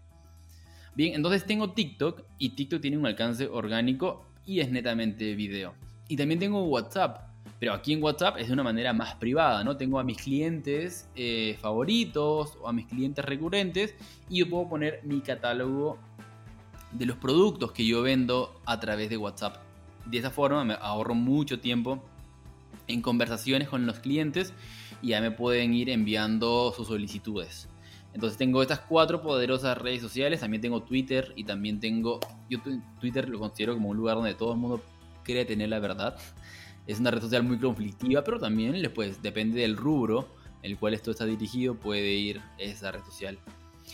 Bien, 0.95 1.15
entonces 1.17 1.45
tengo 1.45 1.73
TikTok 1.73 2.23
y 2.39 2.51
TikTok 2.51 2.81
tiene 2.81 2.97
un 2.97 3.05
alcance 3.05 3.49
orgánico 3.49 4.25
y 4.47 4.61
es 4.61 4.71
netamente 4.71 5.35
video. 5.35 5.75
Y 6.07 6.17
también 6.17 6.39
tengo 6.39 6.63
WhatsApp. 6.63 7.19
Pero 7.59 7.73
aquí 7.73 7.95
en 7.95 8.03
WhatsApp 8.03 8.37
es 8.39 8.47
de 8.47 8.53
una 8.53 8.63
manera 8.63 8.93
más 8.93 9.17
privada, 9.17 9.65
¿no? 9.65 9.77
Tengo 9.77 9.99
a 9.99 10.05
mis 10.05 10.19
clientes 10.19 11.11
eh, 11.17 11.59
favoritos 11.61 12.57
o 12.63 12.69
a 12.69 12.73
mis 12.73 12.87
clientes 12.87 13.25
recurrentes 13.25 13.93
y 14.31 14.39
yo 14.39 14.49
puedo 14.49 14.69
poner 14.69 15.01
mi 15.03 15.21
catálogo 15.21 15.99
de 16.93 17.07
los 17.07 17.17
productos 17.17 17.73
que 17.73 17.85
yo 17.85 18.03
vendo 18.03 18.61
a 18.67 18.79
través 18.79 19.11
de 19.11 19.17
WhatsApp. 19.17 19.57
De 20.05 20.19
esa 20.19 20.31
forma 20.31 20.65
me 20.65 20.75
ahorro 20.75 21.17
mucho 21.17 21.59
tiempo 21.59 22.05
en 22.89 23.03
conversaciones 23.03 23.69
con 23.69 23.87
los 23.87 23.99
clientes 24.01 24.53
y 25.03 25.09
ya 25.09 25.21
me 25.21 25.31
pueden 25.31 25.75
ir 25.75 25.91
enviando 25.91 26.73
sus 26.77 26.89
solicitudes. 26.89 27.69
Entonces 28.15 28.39
tengo 28.39 28.63
estas 28.63 28.81
cuatro 28.81 29.21
poderosas 29.21 29.77
redes 29.77 30.01
sociales, 30.01 30.41
también 30.41 30.63
tengo 30.63 30.83
Twitter 30.83 31.33
y 31.37 31.45
también 31.45 31.81
tengo... 31.81 32.19
Yo 32.49 32.61
Twitter 32.99 33.29
lo 33.29 33.39
considero 33.39 33.75
como 33.75 33.91
un 33.91 33.97
lugar 33.97 34.17
donde 34.17 34.35
todo 34.35 34.53
el 34.53 34.59
mundo 34.59 34.83
cree 35.23 35.45
tener 35.45 35.69
la 35.69 35.81
verdad. 35.81 36.17
Es 36.87 36.99
una 36.99 37.11
red 37.11 37.21
social 37.21 37.43
muy 37.43 37.59
conflictiva, 37.59 38.25
pero 38.25 38.39
también 38.39 38.91
pues, 38.95 39.21
depende 39.21 39.61
del 39.61 39.77
rubro 39.77 40.29
en 40.63 40.73
el 40.73 40.79
cual 40.79 40.95
esto 40.95 41.11
está 41.11 41.27
dirigido, 41.27 41.75
puede 41.75 42.15
ir 42.15 42.41
esa 42.59 42.91
red 42.91 43.03
social. 43.05 43.39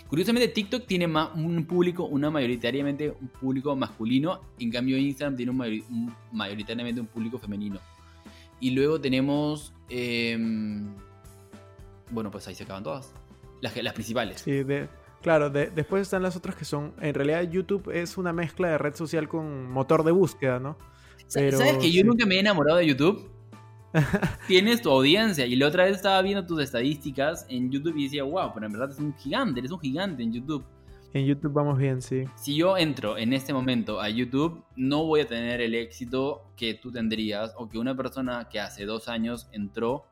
Curiosamente, 0.09 0.49
TikTok 0.49 0.87
tiene 0.87 1.07
más 1.07 1.31
un 1.35 1.65
público, 1.65 2.05
una 2.05 2.31
mayoritariamente 2.31 3.11
un 3.11 3.29
público 3.29 3.75
masculino, 3.77 4.41
en 4.59 4.71
cambio 4.71 4.97
Instagram 4.97 5.37
tiene 5.37 5.51
un, 5.53 6.15
mayoritariamente 6.33 7.01
un 7.01 7.07
público 7.07 7.39
femenino. 7.39 7.79
Y 8.62 8.70
luego 8.70 9.01
tenemos, 9.01 9.75
em, 9.88 10.94
bueno, 12.12 12.31
pues 12.31 12.46
ahí 12.46 12.55
se 12.55 12.62
acaban 12.62 12.85
todas, 12.85 13.12
las, 13.61 13.77
las 13.83 13.92
principales. 13.92 14.40
Sí, 14.40 14.64
claro, 15.20 15.51
después 15.51 16.03
están 16.03 16.22
las 16.22 16.37
otras 16.37 16.55
que 16.55 16.64
son, 16.64 16.94
en 17.01 17.12
realidad 17.12 17.42
YouTube 17.42 17.90
es 17.92 18.16
una 18.16 18.33
mezcla 18.33 18.68
de 18.68 18.79
red 18.79 18.94
social 18.94 19.29
con 19.29 19.68
motor 19.68 20.05
de 20.05 20.12
búsqueda, 20.12 20.61
¿no? 20.61 20.79
¿Sabes 21.27 21.79
que 21.79 21.90
yo 21.90 22.05
nunca 22.05 22.25
me 22.25 22.37
he 22.37 22.38
enamorado 22.38 22.79
de 22.79 22.87
YouTube? 22.87 23.29
Tienes 24.46 24.81
tu 24.81 24.90
audiencia. 24.90 25.44
Y 25.44 25.57
la 25.57 25.66
otra 25.66 25.85
vez 25.85 25.96
estaba 25.96 26.22
viendo 26.22 26.46
tus 26.46 26.62
estadísticas 26.62 27.44
en 27.48 27.68
YouTube 27.68 27.96
y 27.96 28.05
decía, 28.05 28.22
wow, 28.22 28.53
pero 28.55 28.66
en 28.66 28.72
verdad 28.72 28.92
es 28.92 28.98
un 29.01 29.12
gigante, 29.16 29.59
eres 29.59 29.72
un 29.72 29.81
gigante 29.81 30.22
en 30.22 30.33
YouTube. 30.33 30.64
En 31.14 31.27
YouTube 31.27 31.53
vamos 31.53 31.79
bien, 31.79 32.01
sí. 32.01 32.25
Si 32.37 32.55
yo 32.57 32.79
entro 32.79 33.18
en 33.18 33.35
este 33.35 33.53
momento 33.53 34.01
a 34.01 34.09
YouTube, 34.09 34.64
no 34.77 35.05
voy 35.05 35.20
a 35.20 35.27
tener 35.27 35.61
el 35.61 35.75
éxito 35.75 36.42
que 36.57 36.75
tú 36.75 36.90
tendrías 36.90 37.53
o 37.57 37.68
que 37.68 37.79
una 37.79 37.94
persona 37.94 38.48
que 38.48 38.61
hace 38.61 38.87
dos 38.87 39.09
años 39.09 39.48
entró 39.53 40.07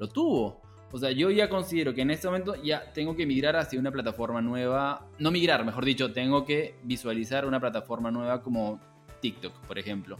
lo 0.00 0.08
tuvo. 0.08 0.60
O 0.92 0.98
sea, 0.98 1.12
yo 1.12 1.30
ya 1.30 1.48
considero 1.48 1.94
que 1.94 2.02
en 2.02 2.10
este 2.10 2.26
momento 2.26 2.60
ya 2.60 2.92
tengo 2.92 3.14
que 3.14 3.26
migrar 3.26 3.54
hacia 3.54 3.78
una 3.78 3.92
plataforma 3.92 4.42
nueva. 4.42 5.06
No 5.20 5.30
migrar, 5.30 5.64
mejor 5.64 5.84
dicho, 5.84 6.12
tengo 6.12 6.44
que 6.44 6.74
visualizar 6.82 7.46
una 7.46 7.60
plataforma 7.60 8.10
nueva 8.10 8.42
como 8.42 8.80
TikTok, 9.20 9.52
por 9.66 9.78
ejemplo. 9.78 10.16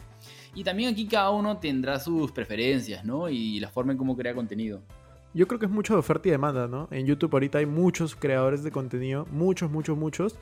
Y 0.55 0.63
también 0.63 0.93
aquí 0.93 1.07
cada 1.07 1.31
uno 1.31 1.57
tendrá 1.57 1.99
sus 1.99 2.31
preferencias, 2.31 3.03
¿no? 3.03 3.27
Y 3.27 3.59
la 3.59 3.69
forma 3.69 3.91
en 3.91 3.97
cómo 3.97 4.15
crea 4.15 4.33
contenido. 4.33 4.81
Yo 5.33 5.47
creo 5.47 5.59
que 5.59 5.65
es 5.65 5.71
mucho 5.71 5.93
de 5.93 5.99
oferta 5.99 6.27
y 6.27 6.31
demanda, 6.31 6.67
¿no? 6.67 6.87
En 6.91 7.05
YouTube 7.05 7.33
ahorita 7.33 7.59
hay 7.59 7.65
muchos 7.65 8.15
creadores 8.15 8.63
de 8.63 8.71
contenido, 8.71 9.25
muchos, 9.31 9.71
muchos, 9.71 9.97
muchos, 9.97 10.35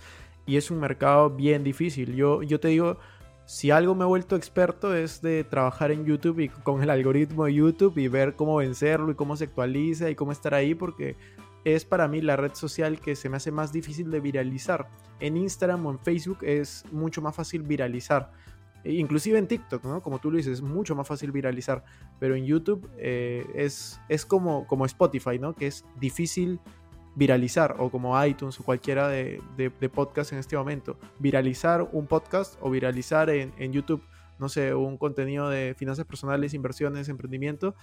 y 0.48 0.58
es 0.58 0.72
un 0.72 0.80
mercado 0.80 1.30
bien 1.30 1.64
difícil. 1.64 2.16
Yo, 2.16 2.42
yo 2.42 2.60
te 2.60 2.70
digo, 2.70 2.98
si 3.46 3.70
algo 3.70 3.94
me 3.94 4.04
he 4.04 4.08
vuelto 4.08 4.36
experto 4.36 4.96
es 4.96 5.22
de 5.22 5.44
trabajar 5.44 5.92
en 5.92 6.06
YouTube 6.06 6.40
y 6.40 6.50
con 6.50 6.82
el 6.82 6.90
algoritmo 6.90 7.46
de 7.46 7.54
YouTube 7.54 7.98
y 8.00 8.08
ver 8.08 8.36
cómo 8.36 8.56
vencerlo 8.56 9.12
y 9.12 9.16
cómo 9.16 9.36
se 9.36 9.46
actualiza 9.46 10.10
y 10.10 10.16
cómo 10.16 10.32
estar 10.32 10.56
ahí, 10.56 10.74
porque 10.74 11.16
es 11.66 11.86
para 11.86 12.08
mí 12.08 12.22
la 12.22 12.36
red 12.36 12.54
social 12.54 13.00
que 13.00 13.16
se 13.16 13.30
me 13.30 13.38
hace 13.38 13.52
más 13.52 13.72
difícil 13.72 14.10
de 14.10 14.20
viralizar. 14.20 14.88
En 15.20 15.38
Instagram 15.38 15.86
o 15.86 15.92
en 15.92 16.00
Facebook 16.00 16.40
es 16.42 16.84
mucho 16.92 17.22
más 17.22 17.36
fácil 17.36 17.62
viralizar. 17.62 18.32
E 18.84 18.94
inclusive 18.94 19.38
en 19.38 19.48
TikTok, 19.48 19.84
¿no? 19.84 20.02
Como 20.02 20.20
tú 20.20 20.32
lo 20.32 20.38
dices, 20.38 20.54
es 20.54 20.62
mucho 20.62 20.96
más 20.96 21.08
fácil 21.08 21.32
viralizar. 21.32 21.84
Pero 22.20 22.36
en 22.36 22.46
YouTube 22.46 22.90
eh, 22.98 23.46
es, 23.56 24.00
es 24.10 24.26
como, 24.26 24.66
como 24.68 24.86
Spotify, 24.86 25.38
¿no? 25.40 25.54
Que 25.54 25.68
es 25.68 25.86
difícil 26.00 26.60
viralizar, 27.16 27.76
o 27.80 27.90
como 27.90 28.24
iTunes 28.24 28.60
o 28.60 28.64
cualquiera 28.64 29.08
de, 29.10 29.42
de, 29.58 29.90
podcast 29.90 30.32
en 30.32 30.40
este 30.40 30.56
momento. 30.56 30.98
Viralizar 31.20 31.88
un 31.92 32.08
podcast 32.08 32.58
o 32.62 32.70
viralizar 32.70 33.30
en, 33.30 33.52
en, 33.58 33.74
YouTube, 33.74 34.02
no 34.40 34.48
sé, 34.48 34.74
un 34.74 34.98
contenido 34.98 35.50
de 35.50 35.76
finanzas 35.78 36.06
personales, 36.06 36.54
inversiones, 36.54 37.10
emprendimiento, 37.10 37.76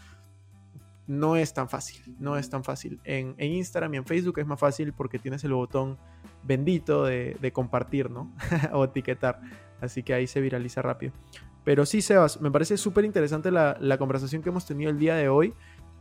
no 1.06 1.36
es 1.36 1.52
tan 1.54 1.68
fácil, 1.68 2.16
no 2.18 2.36
es 2.36 2.48
tan 2.48 2.64
fácil. 2.64 3.00
En, 3.04 3.34
en 3.38 3.52
Instagram 3.52 3.94
y 3.94 3.96
en 3.98 4.06
Facebook 4.06 4.38
es 4.38 4.46
más 4.46 4.58
fácil 4.58 4.92
porque 4.92 5.18
tienes 5.18 5.44
el 5.44 5.52
botón 5.52 5.98
bendito 6.46 7.04
de, 7.04 7.50
compartir, 7.52 8.10
¿no? 8.10 8.30
o 8.72 8.84
etiquetar. 8.84 9.40
Así 9.80 10.02
que 10.02 10.14
ahí 10.14 10.26
se 10.26 10.40
viraliza 10.40 10.82
rápido. 10.82 11.12
Pero 11.64 11.84
sí, 11.84 12.00
Sebas, 12.00 12.40
me 12.40 12.50
parece 12.50 12.76
súper 12.76 13.04
interesante 13.04 13.50
la, 13.50 13.96
conversación 13.98 14.42
que 14.42 14.50
hemos 14.50 14.66
tenido 14.66 14.90
el 14.90 14.98
día 14.98 15.16
de 15.16 15.28
hoy. 15.28 15.52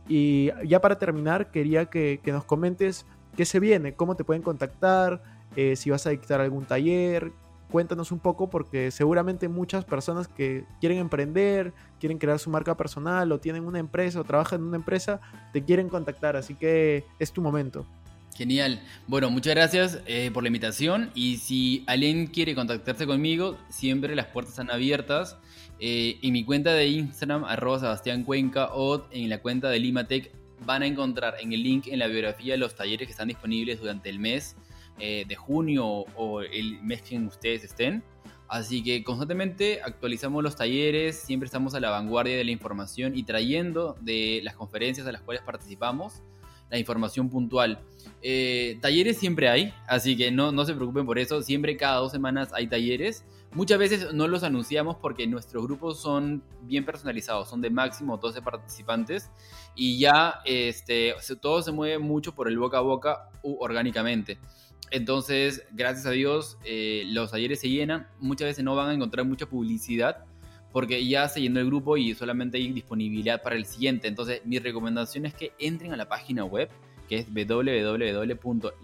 Y 0.08 0.50
ya 0.66 0.80
para 0.80 0.98
terminar, 0.98 1.50
quería 1.50 1.86
que, 1.86 2.20
nos 2.26 2.44
comentes 2.44 3.04
qué 3.36 3.44
se 3.44 3.58
viene, 3.58 3.94
cómo 3.94 4.14
te 4.14 4.24
pueden 4.24 4.42
contactar, 4.42 5.22
eh, 5.56 5.74
si 5.76 5.90
vas 5.90 6.06
a 6.06 6.10
dictar 6.10 6.40
algún 6.40 6.64
taller. 6.64 7.32
Cuéntanos 7.70 8.12
un 8.12 8.20
poco 8.20 8.48
porque 8.48 8.92
seguramente 8.92 9.48
muchas 9.48 9.84
personas 9.84 10.28
que 10.28 10.64
quieren 10.80 10.98
emprender, 10.98 11.74
quieren 11.98 12.18
crear 12.18 12.38
su 12.38 12.48
marca 12.48 12.76
personal 12.76 13.32
o 13.32 13.40
tienen 13.40 13.64
una 13.64 13.80
empresa 13.80 14.20
o 14.20 14.24
trabajan 14.24 14.60
en 14.60 14.68
una 14.68 14.76
empresa, 14.76 15.20
te 15.52 15.64
quieren 15.64 15.88
contactar. 15.88 16.36
Así 16.36 16.54
que 16.54 17.04
es 17.18 17.32
tu 17.32 17.42
momento. 17.42 17.84
Genial. 18.36 18.82
Bueno, 19.06 19.30
muchas 19.30 19.54
gracias 19.54 20.00
eh, 20.06 20.30
por 20.30 20.42
la 20.42 20.48
invitación 20.48 21.10
y 21.14 21.38
si 21.38 21.84
alguien 21.86 22.26
quiere 22.26 22.54
contactarse 22.54 23.06
conmigo, 23.06 23.56
siempre 23.70 24.14
las 24.14 24.26
puertas 24.26 24.52
están 24.52 24.70
abiertas. 24.70 25.38
Eh, 25.80 26.18
en 26.20 26.34
mi 26.34 26.44
cuenta 26.44 26.74
de 26.74 26.86
Instagram, 26.86 27.44
arroba 27.44 27.78
Sebastián 27.78 28.24
Cuenca 28.24 28.68
o 28.74 29.06
en 29.10 29.30
la 29.30 29.38
cuenta 29.38 29.70
de 29.70 29.78
Limatech 29.78 30.32
van 30.66 30.82
a 30.82 30.86
encontrar 30.86 31.36
en 31.40 31.54
el 31.54 31.62
link 31.62 31.86
en 31.86 31.98
la 31.98 32.08
biografía 32.08 32.58
los 32.58 32.74
talleres 32.74 33.08
que 33.08 33.12
están 33.12 33.28
disponibles 33.28 33.80
durante 33.80 34.10
el 34.10 34.18
mes 34.18 34.54
eh, 34.98 35.24
de 35.26 35.34
junio 35.34 35.86
o 35.86 36.42
el 36.42 36.82
mes 36.82 37.00
que 37.00 37.18
ustedes 37.18 37.64
estén. 37.64 38.02
Así 38.48 38.82
que 38.82 39.02
constantemente 39.02 39.80
actualizamos 39.82 40.42
los 40.42 40.56
talleres, 40.56 41.18
siempre 41.18 41.46
estamos 41.46 41.74
a 41.74 41.80
la 41.80 41.88
vanguardia 41.88 42.36
de 42.36 42.44
la 42.44 42.50
información 42.50 43.16
y 43.16 43.22
trayendo 43.22 43.96
de 44.02 44.40
las 44.44 44.56
conferencias 44.56 45.06
a 45.06 45.12
las 45.12 45.22
cuales 45.22 45.42
participamos 45.42 46.20
la 46.70 46.78
información 46.78 47.28
puntual. 47.28 47.80
Eh, 48.22 48.78
talleres 48.80 49.18
siempre 49.18 49.48
hay, 49.48 49.72
así 49.86 50.16
que 50.16 50.30
no, 50.30 50.52
no 50.52 50.64
se 50.64 50.74
preocupen 50.74 51.06
por 51.06 51.18
eso. 51.18 51.42
Siempre 51.42 51.76
cada 51.76 51.96
dos 51.96 52.12
semanas 52.12 52.50
hay 52.52 52.66
talleres. 52.66 53.24
Muchas 53.52 53.78
veces 53.78 54.12
no 54.12 54.28
los 54.28 54.42
anunciamos 54.42 54.96
porque 54.96 55.26
nuestros 55.26 55.64
grupos 55.64 56.00
son 56.00 56.42
bien 56.62 56.84
personalizados, 56.84 57.48
son 57.48 57.60
de 57.60 57.70
máximo 57.70 58.18
12 58.18 58.42
participantes 58.42 59.30
y 59.74 59.98
ya 59.98 60.40
este, 60.44 61.14
todo 61.40 61.62
se 61.62 61.72
mueve 61.72 61.98
mucho 61.98 62.34
por 62.34 62.48
el 62.48 62.58
boca 62.58 62.78
a 62.78 62.82
boca 62.82 63.30
orgánicamente. 63.42 64.38
Entonces, 64.90 65.64
gracias 65.72 66.06
a 66.06 66.10
Dios, 66.10 66.58
eh, 66.64 67.04
los 67.06 67.30
talleres 67.30 67.60
se 67.60 67.68
llenan. 67.68 68.08
Muchas 68.20 68.46
veces 68.46 68.64
no 68.64 68.76
van 68.76 68.90
a 68.90 68.94
encontrar 68.94 69.24
mucha 69.24 69.46
publicidad 69.46 70.24
porque 70.76 71.06
ya 71.06 71.26
se 71.26 71.40
llenó 71.40 71.58
el 71.60 71.64
grupo 71.68 71.96
y 71.96 72.14
solamente 72.14 72.58
hay 72.58 72.70
disponibilidad 72.70 73.40
para 73.40 73.56
el 73.56 73.64
siguiente. 73.64 74.08
Entonces, 74.08 74.42
mi 74.44 74.58
recomendación 74.58 75.24
es 75.24 75.32
que 75.32 75.52
entren 75.58 75.94
a 75.94 75.96
la 75.96 76.06
página 76.06 76.44
web, 76.44 76.68
que 77.08 77.16
es 77.16 77.26
www.limate.ch 77.32 78.76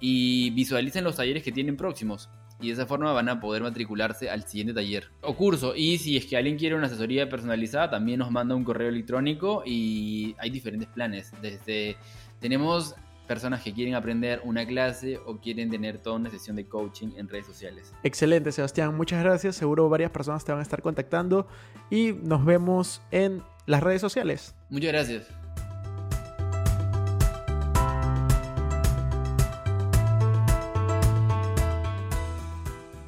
y 0.00 0.50
visualicen 0.50 1.04
los 1.04 1.14
talleres 1.14 1.44
que 1.44 1.52
tienen 1.52 1.76
próximos. 1.76 2.28
Y 2.60 2.66
de 2.66 2.72
esa 2.72 2.86
forma 2.86 3.12
van 3.12 3.28
a 3.28 3.38
poder 3.38 3.62
matricularse 3.62 4.28
al 4.28 4.48
siguiente 4.48 4.74
taller 4.74 5.12
o 5.20 5.36
curso. 5.36 5.76
Y 5.76 5.98
si 5.98 6.16
es 6.16 6.26
que 6.26 6.36
alguien 6.36 6.58
quiere 6.58 6.74
una 6.74 6.88
asesoría 6.88 7.28
personalizada, 7.28 7.88
también 7.88 8.18
nos 8.18 8.32
manda 8.32 8.56
un 8.56 8.64
correo 8.64 8.88
electrónico 8.88 9.62
y 9.64 10.34
hay 10.40 10.50
diferentes 10.50 10.88
planes. 10.88 11.30
Desde 11.40 11.96
tenemos 12.40 12.96
personas 13.30 13.62
que 13.62 13.72
quieren 13.72 13.94
aprender 13.94 14.40
una 14.42 14.66
clase 14.66 15.20
o 15.24 15.38
quieren 15.38 15.70
tener 15.70 15.98
toda 15.98 16.16
una 16.16 16.30
sesión 16.30 16.56
de 16.56 16.66
coaching 16.66 17.10
en 17.16 17.28
redes 17.28 17.46
sociales. 17.46 17.94
Excelente, 18.02 18.50
Sebastián. 18.50 18.96
Muchas 18.96 19.22
gracias. 19.22 19.54
Seguro 19.54 19.88
varias 19.88 20.10
personas 20.10 20.44
te 20.44 20.50
van 20.50 20.58
a 20.58 20.64
estar 20.64 20.82
contactando 20.82 21.46
y 21.90 22.12
nos 22.12 22.44
vemos 22.44 23.02
en 23.12 23.40
las 23.66 23.84
redes 23.84 24.00
sociales. 24.00 24.56
Muchas 24.68 24.90
gracias. 24.90 25.39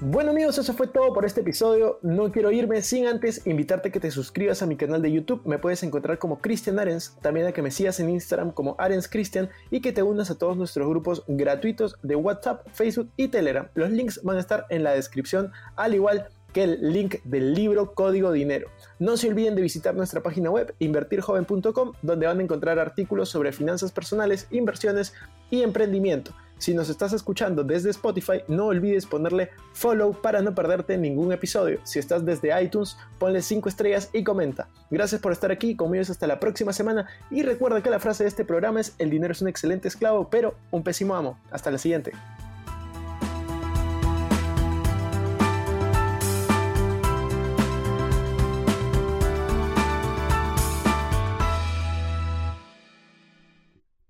Bueno 0.05 0.33
amigos, 0.33 0.59
eso 0.59 0.75
fue 0.75 0.89
todo 0.89 1.15
por 1.15 1.25
este 1.25 1.43
episodio. 1.43 2.01
No 2.03 2.33
quiero 2.33 2.51
irme 2.51 2.83
sin 2.83 3.07
antes 3.07 3.47
invitarte 3.47 3.89
a 3.89 3.93
que 3.93 4.01
te 4.01 4.11
suscribas 4.11 4.61
a 4.61 4.67
mi 4.67 4.75
canal 4.75 5.01
de 5.01 5.13
YouTube. 5.13 5.43
Me 5.45 5.61
puedes 5.61 5.85
encontrar 5.85 6.19
como 6.19 6.41
Cristian 6.41 6.81
Arens, 6.81 7.17
también 7.23 7.47
a 7.47 7.53
que 7.53 7.63
me 7.63 7.71
sigas 7.71 8.01
en 8.01 8.11
Instagram 8.11 8.51
como 8.51 8.75
Arens 8.79 9.07
Cristian 9.07 9.49
y 9.71 9.81
que 9.81 9.93
te 9.93 10.03
unas 10.03 10.29
a 10.33 10.37
todos 10.37 10.57
nuestros 10.57 10.89
grupos 10.89 11.23
gratuitos 11.29 11.99
de 12.03 12.17
WhatsApp, 12.17 12.67
Facebook 12.73 13.11
y 13.17 13.29
Telegram. 13.29 13.69
Los 13.75 13.93
links 13.93 14.21
van 14.25 14.39
a 14.39 14.41
estar 14.41 14.67
en 14.71 14.83
la 14.83 14.91
descripción, 14.91 15.53
al 15.77 15.95
igual 15.95 16.27
que 16.53 16.65
el 16.65 16.93
link 16.93 17.23
del 17.23 17.55
libro 17.55 17.95
Código 17.95 18.33
Dinero. 18.33 18.71
No 18.99 19.17
se 19.17 19.29
olviden 19.29 19.55
de 19.55 19.63
visitar 19.63 19.95
nuestra 19.95 20.21
página 20.21 20.51
web 20.51 20.75
invertirjoven.com 20.81 21.93
donde 22.03 22.27
van 22.27 22.41
a 22.41 22.43
encontrar 22.43 22.81
artículos 22.81 23.29
sobre 23.29 23.53
finanzas 23.53 23.93
personales, 23.93 24.49
inversiones 24.51 25.15
y 25.49 25.63
emprendimiento. 25.63 26.33
Si 26.63 26.75
nos 26.75 26.89
estás 26.89 27.13
escuchando 27.13 27.65
desde 27.65 27.91
Spotify, 27.91 28.45
no 28.47 28.67
olvides 28.67 29.05
ponerle 29.05 29.51
follow 29.73 30.13
para 30.13 30.43
no 30.43 30.55
perderte 30.55 30.97
ningún 30.97 31.33
episodio. 31.33 31.81
Si 31.83 31.99
estás 31.99 32.25
desde 32.25 32.63
iTunes, 32.63 32.97
ponle 33.19 33.43
5 33.43 33.69
estrellas 33.69 34.11
y 34.13 34.23
comenta. 34.23 34.69
Gracias 34.89 35.21
por 35.21 35.33
estar 35.33 35.51
aquí, 35.51 35.75
conmigo 35.75 36.03
hasta 36.09 36.29
la 36.29 36.39
próxima 36.39 36.73
semana 36.73 37.09
y 37.33 37.43
recuerda 37.43 37.83
que 37.83 37.91
la 37.91 37.99
frase 37.99 38.23
de 38.23 38.29
este 38.29 38.45
programa 38.45 38.81
es 38.81 38.95
el 39.01 39.11
dinero 39.11 39.33
es 39.33 39.43
un 39.43 39.49
excelente 39.49 39.89
esclavo, 39.89 40.31
pero 40.31 40.55
un 40.71 40.85
pésimo 40.85 41.17
amo. 41.17 41.37
Hasta 41.51 41.73
la 41.73 41.79
siguiente. 41.79 42.13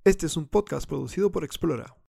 Este 0.04 0.26
es 0.26 0.36
un 0.36 0.46
podcast 0.46 0.86
producido 0.86 1.32
por 1.32 1.44
Explora. 1.44 1.94